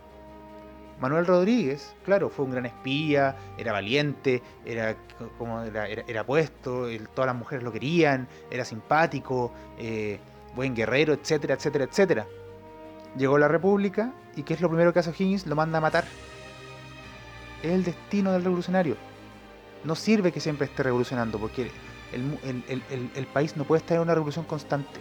[1.01, 4.97] Manuel Rodríguez, claro, fue un gran espía, era valiente, era
[5.39, 10.19] como era, puesto, todas las mujeres lo querían, era simpático, eh,
[10.57, 12.27] buen guerrero, etcétera, etcétera, etcétera.
[13.17, 15.47] Llegó la República y ¿qué es lo primero que hace Higgins?
[15.47, 16.05] Lo manda a matar.
[17.63, 18.97] Es el destino del revolucionario.
[19.85, 21.71] No sirve que siempre esté revolucionando, porque
[22.13, 25.01] el, país no puede estar en una revolución constante.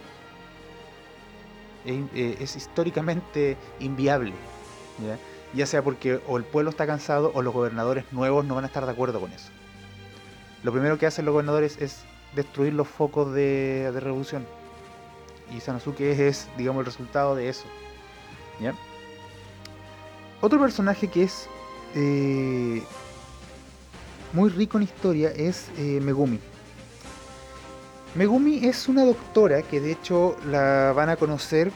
[1.84, 4.32] Es, eh, históricamente inviable.
[5.54, 5.66] ¿ya?
[5.66, 8.84] sea porque o el pueblo está cansado o los gobernadores nuevos no van a estar
[8.86, 9.50] de acuerdo con eso.
[10.62, 14.46] Lo primero que hacen los gobernadores es destruir los focos de, revolución.
[15.54, 17.64] Y Sanosuke es, digamos, el resultado de eso.
[20.40, 21.48] Otro personaje que es
[21.94, 22.82] eh,
[24.32, 26.40] muy rico en historia es eh, Megumi.
[28.14, 31.72] Megumi es una doctora que de hecho la van a conocer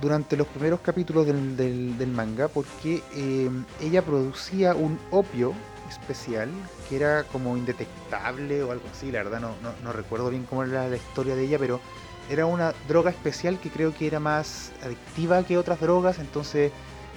[0.00, 5.54] durante los primeros capítulos del, manga porque eh, ella producía un opio
[5.88, 6.50] especial
[6.88, 10.96] que era como indetectable o algo así, la verdad no, recuerdo bien cómo era la
[10.96, 11.80] historia de ella, pero
[12.28, 16.72] era una droga especial que creo que era más adictiva que otras drogas, entonces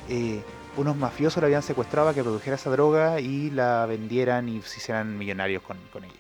[0.08, 0.44] eh,
[0.78, 4.78] unos mafiosos la habían secuestrado a que produjera esa droga y la vendieran y se
[4.78, 6.14] hicieran millonarios con, ella.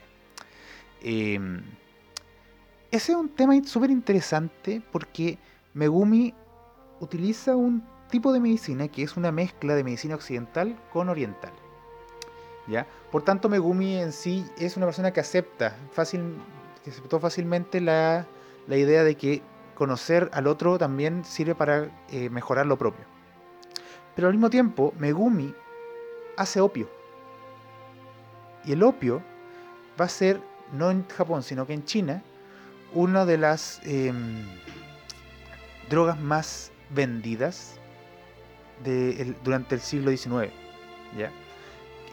[1.01, 1.63] Em,
[2.91, 5.37] ese es un tema súper interesante porque
[5.73, 6.33] Megumi
[6.99, 11.53] utiliza un tipo de medicina que es una mezcla de medicina occidental con oriental.
[12.67, 12.85] ¿Ya?
[13.11, 16.37] Por tanto, Megumi en sí es una persona que acepta fácil,
[16.87, 18.27] aceptó fácilmente la,
[18.67, 19.41] idea de que
[19.73, 23.05] conocer al otro también sirve para eh, mejorar lo propio.
[24.15, 25.53] Pero al mismo tiempo, Megumi
[26.37, 26.89] hace opio.
[28.65, 29.21] Y el opio
[29.99, 30.41] va a ser,
[30.73, 32.23] no en Japón, sino que en China,
[32.93, 34.45] una de las em,
[35.89, 37.75] drogas más vendidas
[39.43, 40.51] durante el siglo XIX.
[41.17, 41.31] ¿ya?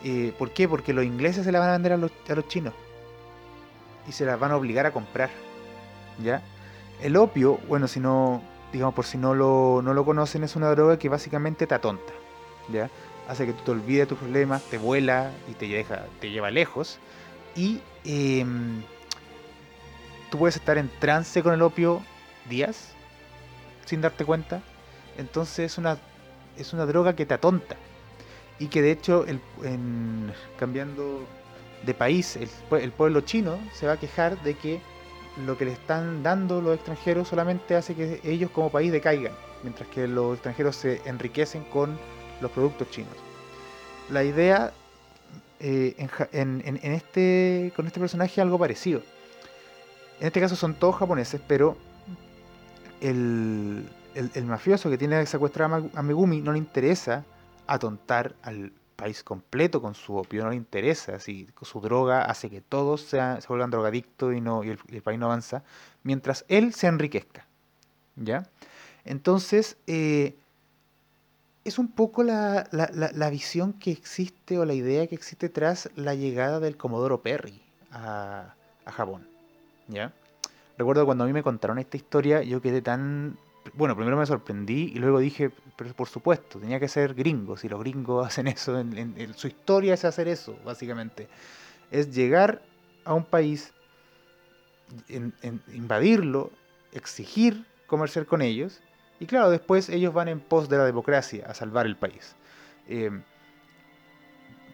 [0.05, 0.69] Eh, ¿Por qué?
[0.69, 2.11] Porque los ingleses se la van a vender a los,
[2.49, 2.75] chinos
[4.09, 5.31] y se las van a obligar a comprar.
[6.23, 6.43] ¿ya?
[7.03, 10.71] El opio, bueno, si no, digamos, por si no lo, no lo conocen, es una
[10.71, 12.13] droga que básicamente te atonta.
[12.69, 12.91] ¿ya?
[13.29, 16.99] Hace que tú te olvides tus problemas, te vuela y te, deja, te lleva lejos.
[17.55, 18.83] Y em,
[20.31, 22.03] tú puedes estar en trance con el opio
[22.49, 22.93] días
[23.85, 24.63] sin darte cuenta.
[25.17, 25.99] Entonces es una,
[26.57, 27.77] es una droga que te atonta.
[28.59, 31.27] Y que de hecho, el, en, cambiando
[31.85, 32.49] de país, el,
[32.81, 34.81] el, pueblo chino se va a quejar de que
[35.45, 39.89] lo que le están dando los extranjeros solamente hace que ellos como país decaigan, mientras
[39.89, 41.99] que los extranjeros se enriquecen con
[42.41, 43.15] los productos chinos.
[44.11, 44.73] La idea
[45.61, 49.03] eh, en, este, con este personaje es algo parecido
[50.21, 51.77] en este caso son todos japoneses, pero
[53.01, 57.25] el, el, mafioso que tiene secuestrada a Megumi no le interesa
[57.67, 62.61] atontar al país completo con su opio, no le interesa si su droga hace que
[62.61, 65.63] todos se vuelvan drogadictos y, no, y el, país no avanza,
[66.03, 67.47] mientras él se enriquezca.
[68.17, 68.49] ¿Ya?
[69.05, 70.35] Entonces, eh,
[71.65, 76.15] es un poco la, la, visión que existe o la idea que existe tras la
[76.15, 78.55] llegada del Comodoro Perry a,
[78.85, 79.29] a Japón.
[79.89, 80.13] ¿Ya?
[80.79, 83.39] Recuerdo cuando a mí me contaron esta historia, yo quedé tan
[83.75, 87.69] bueno, primero me sorprendí y luego dije, pero por supuesto, tenía que ser gringo, si
[87.69, 91.29] los gringos hacen eso, en, su historia es hacer eso, básicamente.
[91.91, 92.63] Es llegar
[93.05, 93.73] a un país,
[95.73, 96.51] invadirlo,
[96.93, 98.81] exigir comerciar con ellos,
[99.21, 102.35] y claro, después ellos van en pos de la democracia a salvar el país.
[102.89, 103.11] Eh,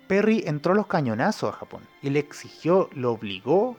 [0.09, 3.76] Perry entró los cañonazos a Japón y le exigió, lo obligó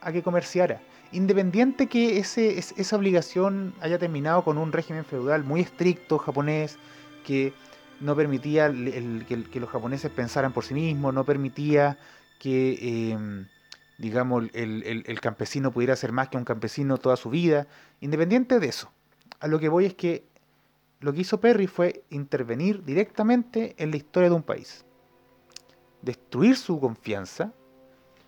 [0.00, 0.80] a que comerciara
[1.12, 6.78] independiente que ese, esa obligación haya terminado con un régimen feudal muy estricto japonés,
[7.24, 7.52] que
[8.00, 11.98] no permitía que, los japoneses pensaran por sí mismos, no permitía
[12.38, 13.46] que, em,
[13.98, 17.66] digamos, el, campesino pudiera ser más que un campesino toda su vida,
[18.00, 18.90] independiente de eso.
[19.40, 20.24] A lo que voy es que
[21.00, 24.84] lo que hizo Perry fue intervenir directamente en la historia de un país,
[26.02, 27.52] destruir su confianza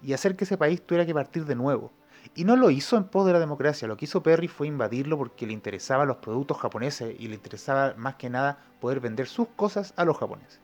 [0.02, 1.92] y hacer que ese país tuviera que partir de nuevo
[2.34, 5.18] y no lo hizo en pos de la democracia, lo que hizo Perry fue invadirlo
[5.18, 9.48] porque le interesaban los productos japoneses y le interesaba más que nada poder vender sus
[9.56, 10.60] cosas a los japoneses.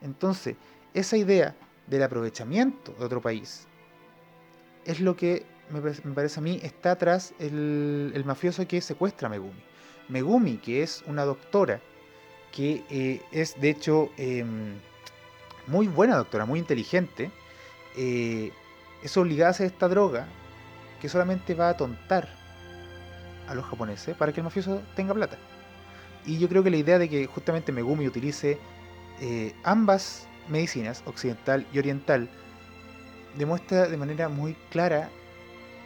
[0.00, 0.56] Entonces,
[0.94, 1.54] esa idea
[1.86, 3.66] del aprovechamiento de otro país
[4.84, 5.80] es lo que me,
[6.12, 9.62] parece a mí está atrás el, mafioso que secuestra a Megumi.
[10.08, 11.80] Megumi, que es una doctora,
[12.52, 14.76] que eh, es de hecho em,
[15.66, 17.30] muy buena doctora, muy inteligente,
[17.96, 18.52] eh,
[19.02, 20.26] es obligada a hacer esta droga
[21.00, 22.28] que solamente va a tontar
[23.48, 25.36] a los japoneses para que el mafioso tenga plata.
[26.26, 28.58] Y yo creo que la idea de que justamente Megumi utilice
[29.20, 32.28] eh, ambas medicinas, occidental y oriental,
[33.36, 35.08] demuestra de manera muy clara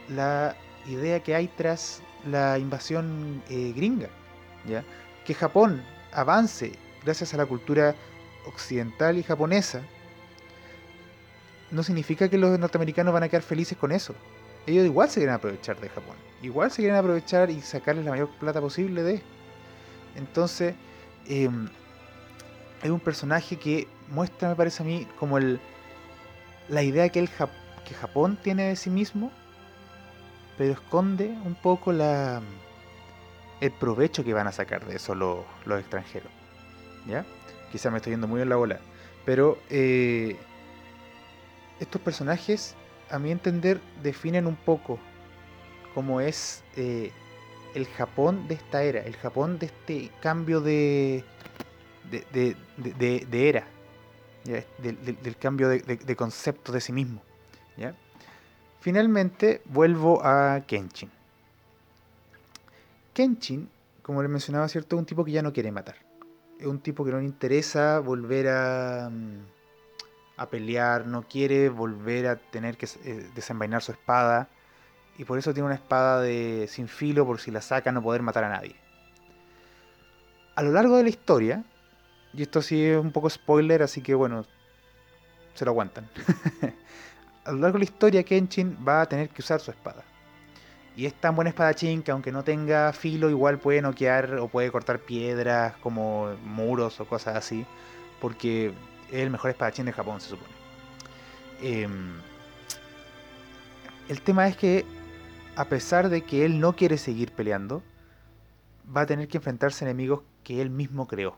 [0.09, 4.09] la idea que hay tras la invasión eh, gringa.
[4.66, 4.85] ¿ya?
[5.25, 6.72] Que Japón avance
[7.05, 7.94] gracias a la cultura
[8.46, 9.83] occidental y japonesa
[11.70, 14.14] no significa que los norteamericanos van a quedar felices con eso
[14.66, 16.16] ellos igual se quieren aprovechar de Japón.
[16.42, 19.22] Igual se quieren aprovechar y sacarles la mayor plata posible de.
[20.16, 20.75] Entonces,
[21.27, 21.68] em,
[22.83, 25.61] es un personaje que muestra, me parece a mí, como el
[26.68, 29.31] la idea que, el que Japón tiene de sí mismo,
[30.57, 32.40] pero esconde un poco la
[33.61, 35.44] el provecho que van a sacar de eso los,
[35.79, 36.31] extranjeros.
[37.07, 37.25] ¿Ya?
[37.70, 38.81] Quizá me estoy yendo muy en la bola.
[39.25, 40.37] Pero eh,
[41.79, 42.75] estos personajes
[43.12, 44.98] a mi entender, definen un poco
[45.94, 47.12] cómo es eh,
[47.75, 51.25] el Japón de esta era, el Japón de este cambio de,
[52.11, 53.66] de, era,
[54.44, 57.22] Del, cambio de, concepto de sí mismo.
[57.77, 57.94] ¿ya?
[58.81, 61.11] Finalmente vuelvo a Kenshin.
[63.12, 63.68] Kenshin,
[64.03, 64.96] como le mencionaba, ¿cierto?
[64.96, 65.96] es un tipo que ya no quiere matar.
[66.59, 69.11] Es un tipo que no le interesa volver a...
[69.11, 69.62] Mm,
[70.36, 74.48] a pelear, no quiere volver a tener que eh, desenvainar su espada
[75.18, 78.22] y por eso tiene una espada de sin filo por si la saca no poder
[78.22, 78.76] matar a nadie.
[80.54, 81.64] A lo largo de la historia,
[82.32, 84.46] y esto sí es un poco spoiler, así que bueno,
[85.54, 86.08] se lo aguantan.
[87.44, 90.04] a lo largo de la historia Kenshin va a tener que usar su espada.
[90.94, 94.70] Y es tan buena espadachín que aunque no tenga filo, igual puede noquear o puede
[94.70, 97.64] cortar piedras como muros o cosas así.
[98.20, 98.74] Porque
[99.13, 100.52] es el mejor espadachín de Japón, se supone.
[101.60, 102.15] Em,
[104.08, 104.87] el tema es que,
[105.54, 107.83] a pesar de que él no quiere seguir peleando,
[108.94, 111.37] va a tener que enfrentarse a enemigos que él mismo creó.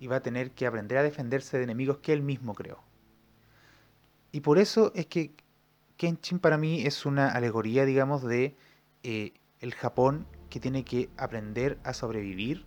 [0.00, 2.82] Y va a tener que aprender a defenderse de enemigos que él mismo creó.
[4.32, 5.32] Y por eso es que
[5.96, 8.56] Kenshin para mí es una alegoría, digamos, de
[9.02, 12.66] eh, el Japón que tiene que aprender a sobrevivir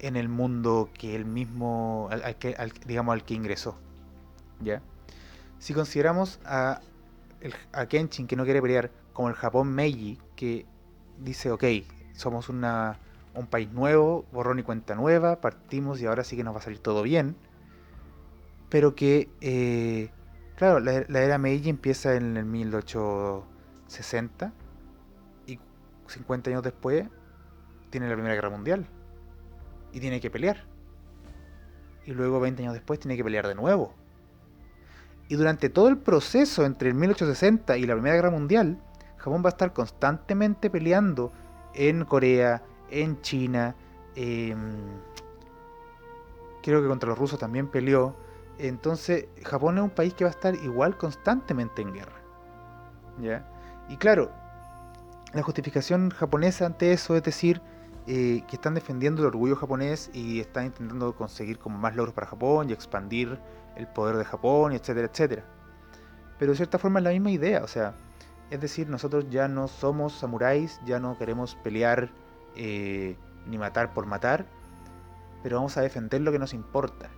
[0.00, 3.76] en el mundo que él mismo, al, que, digamos, al que ingresó.
[4.60, 4.82] ¿Ya?
[5.58, 6.80] Si consideramos a,
[7.72, 10.66] a Kenshin que no quiere pelear como el Japón Meiji, que
[11.18, 11.64] dice, ok,
[12.14, 12.98] somos una,
[13.34, 16.62] un país nuevo, borrón y cuenta nueva, partimos y ahora sí que nos va a
[16.62, 17.36] salir todo bien,
[18.68, 20.10] pero que, eh,
[20.56, 24.52] claro, la, la, era Meiji empieza en el 1860
[25.46, 25.58] y
[26.06, 27.08] 50 años después
[27.90, 28.86] tiene la Primera Guerra Mundial
[29.92, 30.64] y tiene que pelear.
[32.04, 33.94] Y luego 20 años después tiene que pelear de nuevo.
[35.28, 38.78] Y durante todo el proceso entre el 1860 y la Primera Guerra Mundial,
[39.18, 41.32] Japón va a estar constantemente peleando
[41.74, 43.74] en Corea, en China,
[44.14, 44.76] em,
[46.62, 48.16] creo que contra los rusos también peleó.
[48.58, 52.20] Entonces, Japón es un país que va a estar igual constantemente en guerra.
[53.20, 53.46] ¿Ya?
[53.88, 54.30] Y claro,
[55.34, 57.60] la justificación japonesa ante eso es decir,
[58.10, 62.26] eh, que están defendiendo el orgullo japonés y están intentando conseguir como más logros para
[62.26, 63.38] Japón y expandir
[63.76, 65.44] el poder de Japón, etcétera, etcétera.
[66.38, 67.94] Pero de cierta forma es la misma idea, o sea,
[68.48, 72.10] es decir, nosotros ya no somos samuráis, ya no queremos pelear
[72.56, 74.46] eh, ni matar por matar,
[75.42, 77.10] pero vamos a defender lo que nos importa.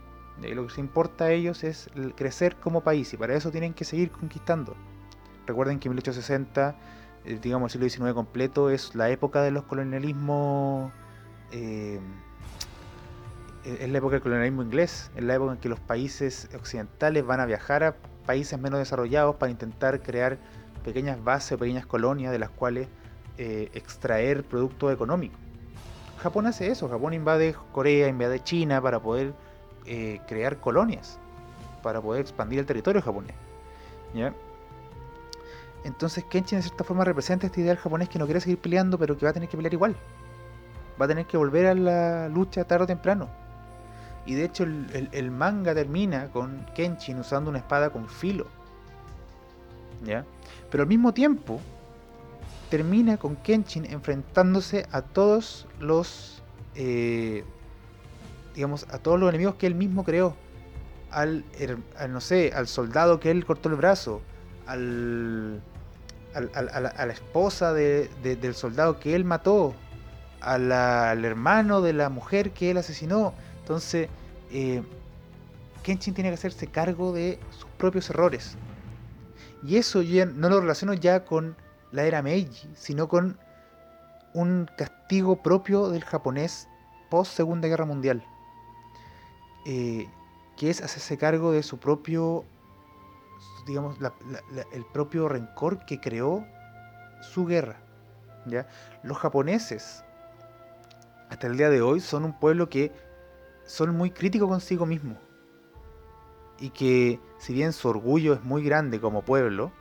[0.42, 3.74] Y lo que les importa a ellos es crecer como país y para eso tienen
[3.74, 4.74] que seguir conquistando.
[5.46, 6.74] Recuerden que en 1860 eh,
[7.24, 10.92] digamos, el siglo XIX completo es la época de los colonialismos.
[11.52, 12.00] Eh,
[13.64, 17.40] es la época del colonialismo inglés, es la época en que los países occidentales van
[17.40, 17.94] a viajar a
[18.24, 20.38] países menos desarrollados para intentar crear
[20.82, 22.88] pequeñas bases o pequeñas colonias de las cuales
[23.36, 25.36] eh, extraer producto económico.
[26.22, 29.34] Japón hace eso, Japón invade Corea, invade China para poder
[30.28, 31.18] crear colonias,
[31.82, 33.34] para poder expandir el territorio japonés.
[34.14, 34.32] ¿ya?
[35.84, 39.16] Entonces Kenshin de cierta forma representa este ideal japonés que no quiere seguir peleando, pero
[39.16, 39.96] que va a tener que pelear igual.
[41.00, 43.28] Va a tener que volver a la lucha tarde o temprano.
[44.26, 48.46] Y de hecho el, manga termina con Kenshin usando una espada con filo.
[50.04, 50.24] ¿Ya?
[50.70, 51.60] Pero al mismo tiempo
[52.68, 56.42] termina con Kenshin enfrentándose a todos los
[56.74, 57.44] eh,
[58.54, 60.36] digamos a todos los enemigos que él mismo creó.
[61.10, 61.44] Al,
[61.98, 64.20] al, no sé, al soldado que él cortó el brazo,
[64.66, 65.60] al,
[66.34, 69.74] a, la, esposa del soldado que él mató,
[70.40, 73.34] al hermano de la mujer que él asesinó.
[73.60, 74.08] Entonces,
[74.50, 74.82] eh,
[75.82, 78.56] Kenshin tiene que hacerse cargo de sus propios errores.
[79.62, 81.56] Y eso ya no lo relaciono ya con
[81.92, 83.38] la era Meiji, sino con
[84.32, 86.68] un castigo propio del japonés
[87.10, 88.24] post Segunda Guerra Mundial.
[89.66, 90.08] Eh,
[90.56, 92.44] que es hacerse cargo de su propio
[93.66, 93.98] digamos,
[94.72, 96.46] el propio rencor que creó
[97.20, 97.76] su guerra.
[98.46, 98.66] ¿ya?
[99.02, 100.04] Los japoneses,
[101.28, 102.92] hasta el día de hoy, son un pueblo que
[103.64, 105.16] son muy críticos consigo mismo.
[106.58, 109.72] Y que, si bien su orgullo es muy grande como pueblo,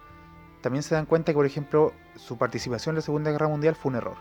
[0.61, 3.89] también se dan cuenta que, por ejemplo, su participación en la Segunda Guerra Mundial fue
[3.91, 4.17] un error.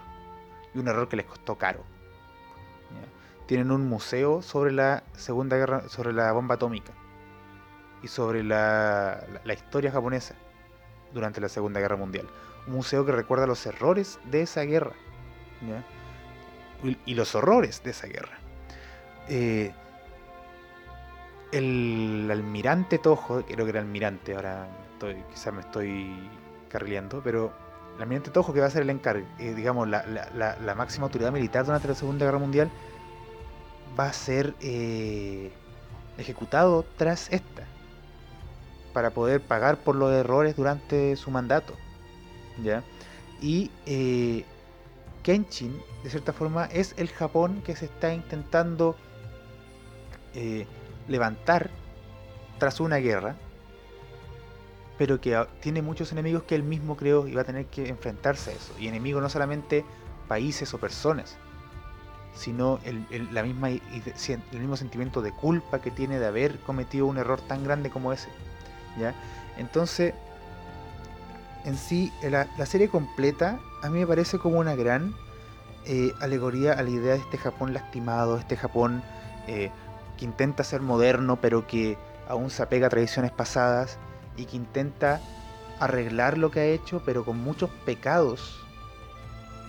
[0.75, 1.85] Y un error que les costó caro.
[3.47, 6.93] Tienen un museo sobre la Segunda Guerra, sobre la bomba atómica
[8.03, 10.35] y sobre la, historia japonesa
[11.13, 12.27] durante la Segunda Guerra Mundial.
[12.67, 14.93] Un museo que recuerda los errores de esa guerra
[17.07, 18.39] Y, los horrores de esa guerra.
[19.29, 19.73] Eh,
[21.53, 24.69] el almirante Tojo, creo que era almirante, ahora
[25.31, 26.29] quizás me estoy
[26.69, 27.53] carrileando, pero
[27.97, 31.33] el almirante Tojo, que va a ser el encargo, eh, digamos, la, la, máxima autoridad
[31.33, 32.71] militar durante la Segunda Guerra Mundial,
[33.99, 35.51] va a ser eh,
[36.19, 37.65] ejecutado tras esta
[38.99, 41.73] para poder pagar por los errores durante su mandato.
[42.65, 42.83] ¿ya?
[43.41, 44.45] Y eh,
[45.23, 48.97] Kenshin, de cierta forma, es el Japón que se está intentando
[50.35, 50.67] eh,
[51.07, 51.71] levantar
[52.59, 53.37] tras una guerra,
[54.99, 58.51] pero que tiene muchos enemigos que él mismo creó y va a tener que enfrentarse
[58.51, 58.75] a eso.
[58.81, 59.85] Y enemigos no solamente
[60.27, 61.37] países o personas,
[62.35, 62.81] sino
[63.31, 63.81] la misma, el
[64.51, 68.29] mismo sentimiento de culpa que tiene de haber cometido un error tan grande como ese.
[69.57, 70.15] Entonces,
[71.65, 75.15] en sí, la, serie completa a mí me parece como una gran
[75.85, 79.03] eh, alegoría a la idea de este Japón lastimado, este Japón
[79.47, 79.71] eh,
[80.17, 81.97] que intenta ser moderno, pero que
[82.29, 83.99] aún se apega a tradiciones pasadas
[84.37, 85.21] y que intenta
[85.81, 88.65] arreglar lo que ha hecho, pero con muchos pecados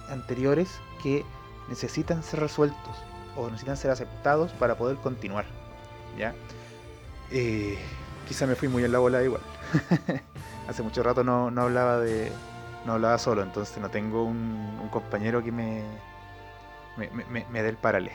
[0.10, 0.70] anteriores
[1.02, 1.24] que
[1.70, 2.98] necesitan ser resueltos
[3.36, 5.46] o necesitan ser aceptados para poder continuar.
[6.18, 6.34] ¿ya?
[7.32, 7.78] Eh,
[8.30, 9.42] quizá me fui muy en la bola igual.
[10.70, 12.32] Hace mucho rato no, hablaba de.
[12.86, 15.84] no hablaba solo, entonces no tengo un, compañero que me,
[16.96, 18.12] me, dé el parale.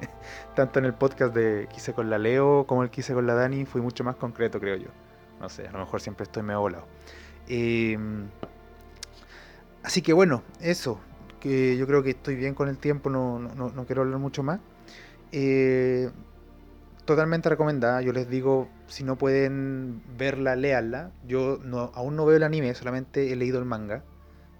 [0.56, 3.66] Tanto en el podcast de quise con la Leo como el quise con la Dani
[3.66, 4.88] fui mucho más concreto, creo yo.
[5.40, 6.86] No sé, a lo mejor siempre estoy medio volado.
[7.46, 8.28] Em,
[9.82, 10.98] así que bueno, eso.
[11.38, 14.60] Que yo creo que estoy bien con el tiempo, no, no quiero hablar mucho más.
[15.32, 16.10] Eh,
[17.10, 18.02] totalmente recomendada.
[18.02, 21.10] Yo les digo, si no pueden verla, léanla.
[21.26, 24.04] Yo no, aún no veo el anime, solamente he leído el manga.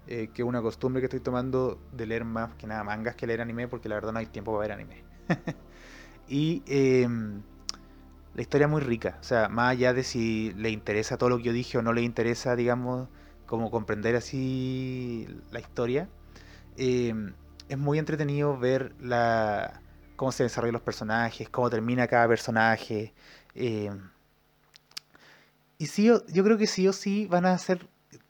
[0.07, 3.25] Eh, que es una costumbre que estoy tomando de leer más que nada mangas que
[3.25, 5.03] leer anime, porque la verdad no hay tiempo para ver anime.
[6.27, 7.41] y em,
[8.35, 9.17] la historia es muy rica.
[9.21, 11.93] O sea, más allá de si le interesa todo lo que yo dije o no
[11.93, 13.07] le interesa, digamos,
[13.45, 16.09] como comprender así la historia.
[16.75, 17.33] Em,
[17.69, 19.81] es muy entretenido ver la
[20.21, 23.11] cómo se desarrollan los personajes, cómo termina cada personaje.
[23.55, 23.89] Eh,
[25.79, 27.87] y sí, yo creo que sí o sí van a hacer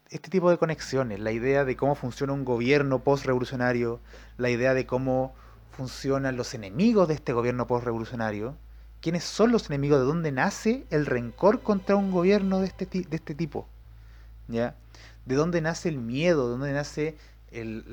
[0.09, 3.99] este tipo de conexiones, la idea de cómo funciona un gobierno post-revolucionario,
[4.37, 5.35] la idea de cómo
[5.71, 8.55] funcionan los enemigos de este gobierno post-revolucionario,
[9.01, 13.17] quiénes son los enemigos, de dónde nace el rencor contra un gobierno de este, de
[13.17, 13.67] este tipo,
[14.47, 14.75] ¿ya?
[15.25, 17.17] De dónde nace el miedo, de dónde nace
[17.51, 17.83] el,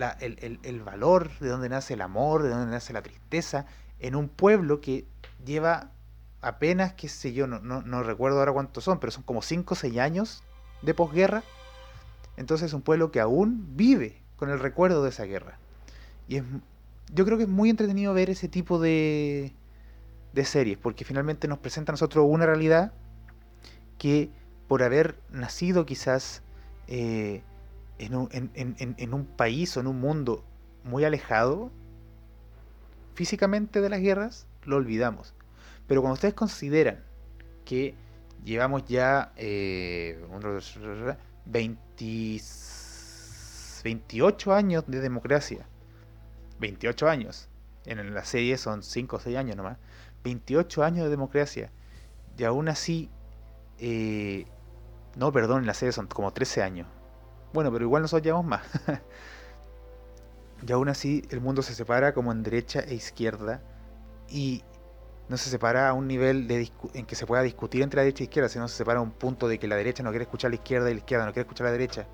[0.62, 3.66] el, valor, de dónde nace el amor, de dónde nace la tristeza,
[4.00, 5.06] en un pueblo que
[5.44, 5.90] lleva
[6.40, 9.76] apenas, qué sé yo, no, no, recuerdo ahora cuántos son, pero son como 5 o
[9.76, 10.42] 6 años
[10.82, 11.42] de posguerra.
[12.36, 15.58] Entonces es un pueblo que aún vive con el recuerdo de esa guerra.
[16.28, 16.44] Y es,
[17.12, 19.52] yo creo que es muy entretenido ver ese tipo de,
[20.32, 22.92] de series, porque finalmente nos presenta a nosotros una realidad
[23.96, 24.30] que
[24.68, 26.42] por haber nacido quizás
[26.86, 27.42] eh,
[27.98, 30.44] en, un, en, un país o en un mundo
[30.84, 31.70] muy alejado
[33.18, 35.34] físicamente de las guerras, lo olvidamos.
[35.88, 37.02] Pero cuando ustedes consideran
[37.64, 37.96] que
[38.44, 40.24] llevamos ya eh,
[43.82, 45.66] 28 años de democracia,
[46.60, 47.48] 28 años,
[47.86, 49.78] en la serie son 5 o 6 años nomás,
[50.22, 51.72] 28 años de democracia,
[52.36, 53.10] y aún así,
[53.80, 54.46] eh,
[55.16, 56.86] no, perdón, en la serie son como 13 años,
[57.52, 58.62] bueno, pero igual nosotros llevamos más.
[60.66, 63.62] y aún así el mundo se separa como en derecha e izquierda
[64.28, 64.64] y
[65.28, 68.24] no se separa a un nivel de en que se pueda discutir entre la derecha
[68.24, 70.48] e izquierda, sino se separa a un punto de que la derecha no quiere escuchar
[70.48, 72.06] a la izquierda y la izquierda no quiere escuchar a la derecha.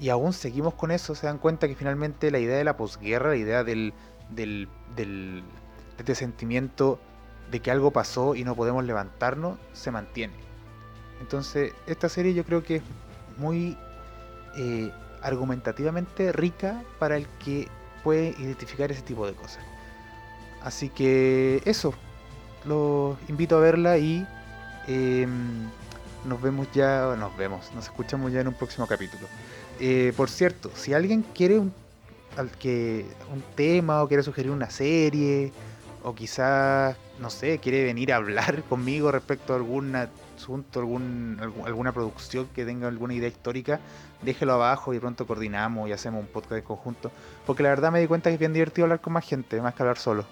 [0.00, 3.30] Y aún seguimos con eso, se dan cuenta que finalmente la idea de la posguerra,
[3.30, 3.92] la idea del,
[4.30, 5.42] del, del
[5.96, 7.00] de este sentimiento
[7.50, 10.34] de que algo pasó y no podemos levantarnos, se mantiene.
[11.20, 12.82] Entonces, esta serie yo creo que es
[13.36, 13.76] muy
[14.56, 17.68] eh, argumentativamente rica para el que
[18.02, 19.64] puede identificar ese tipo de cosas.
[20.62, 21.94] Así que eso,
[22.64, 24.26] los invito a verla y
[24.86, 25.68] em,
[26.24, 29.26] nos vemos ya, nos vemos, nos escuchamos ya en un próximo capítulo.
[29.80, 31.72] Eh, por cierto, si alguien quiere un,
[32.58, 35.52] que, un tema o quiere sugerir una serie
[36.02, 40.08] o quizás, no sé, quiere venir a hablar conmigo respecto a alguna
[40.38, 43.80] asunto, algún, alguna producción que tenga alguna idea histórica,
[44.22, 47.10] déjelo abajo y pronto coordinamos y hacemos un podcast en conjunto.
[47.46, 49.74] Porque la verdad me di cuenta que es bien divertido hablar con más gente, más
[49.74, 50.24] que hablar solo.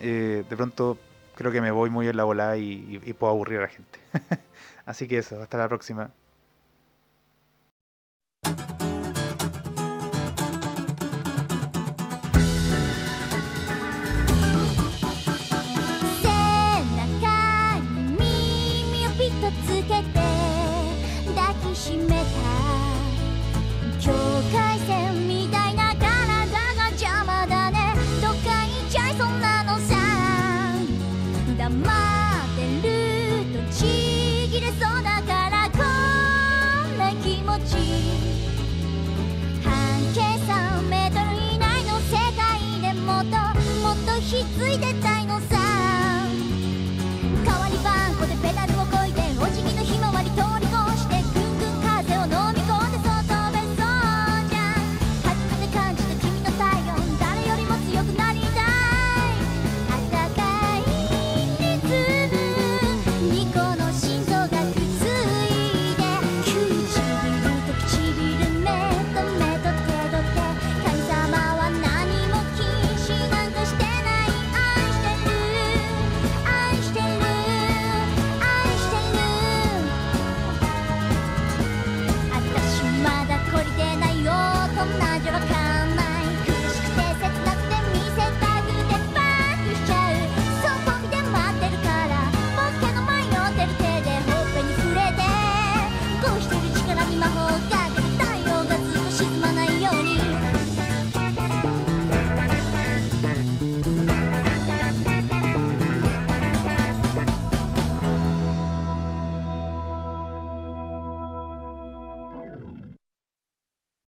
[0.00, 0.98] Eh, de pronto
[1.36, 4.00] creo que me voy muy en la volada y, y puedo aburrir a la gente.
[4.86, 6.10] Así que eso, hasta la próxima.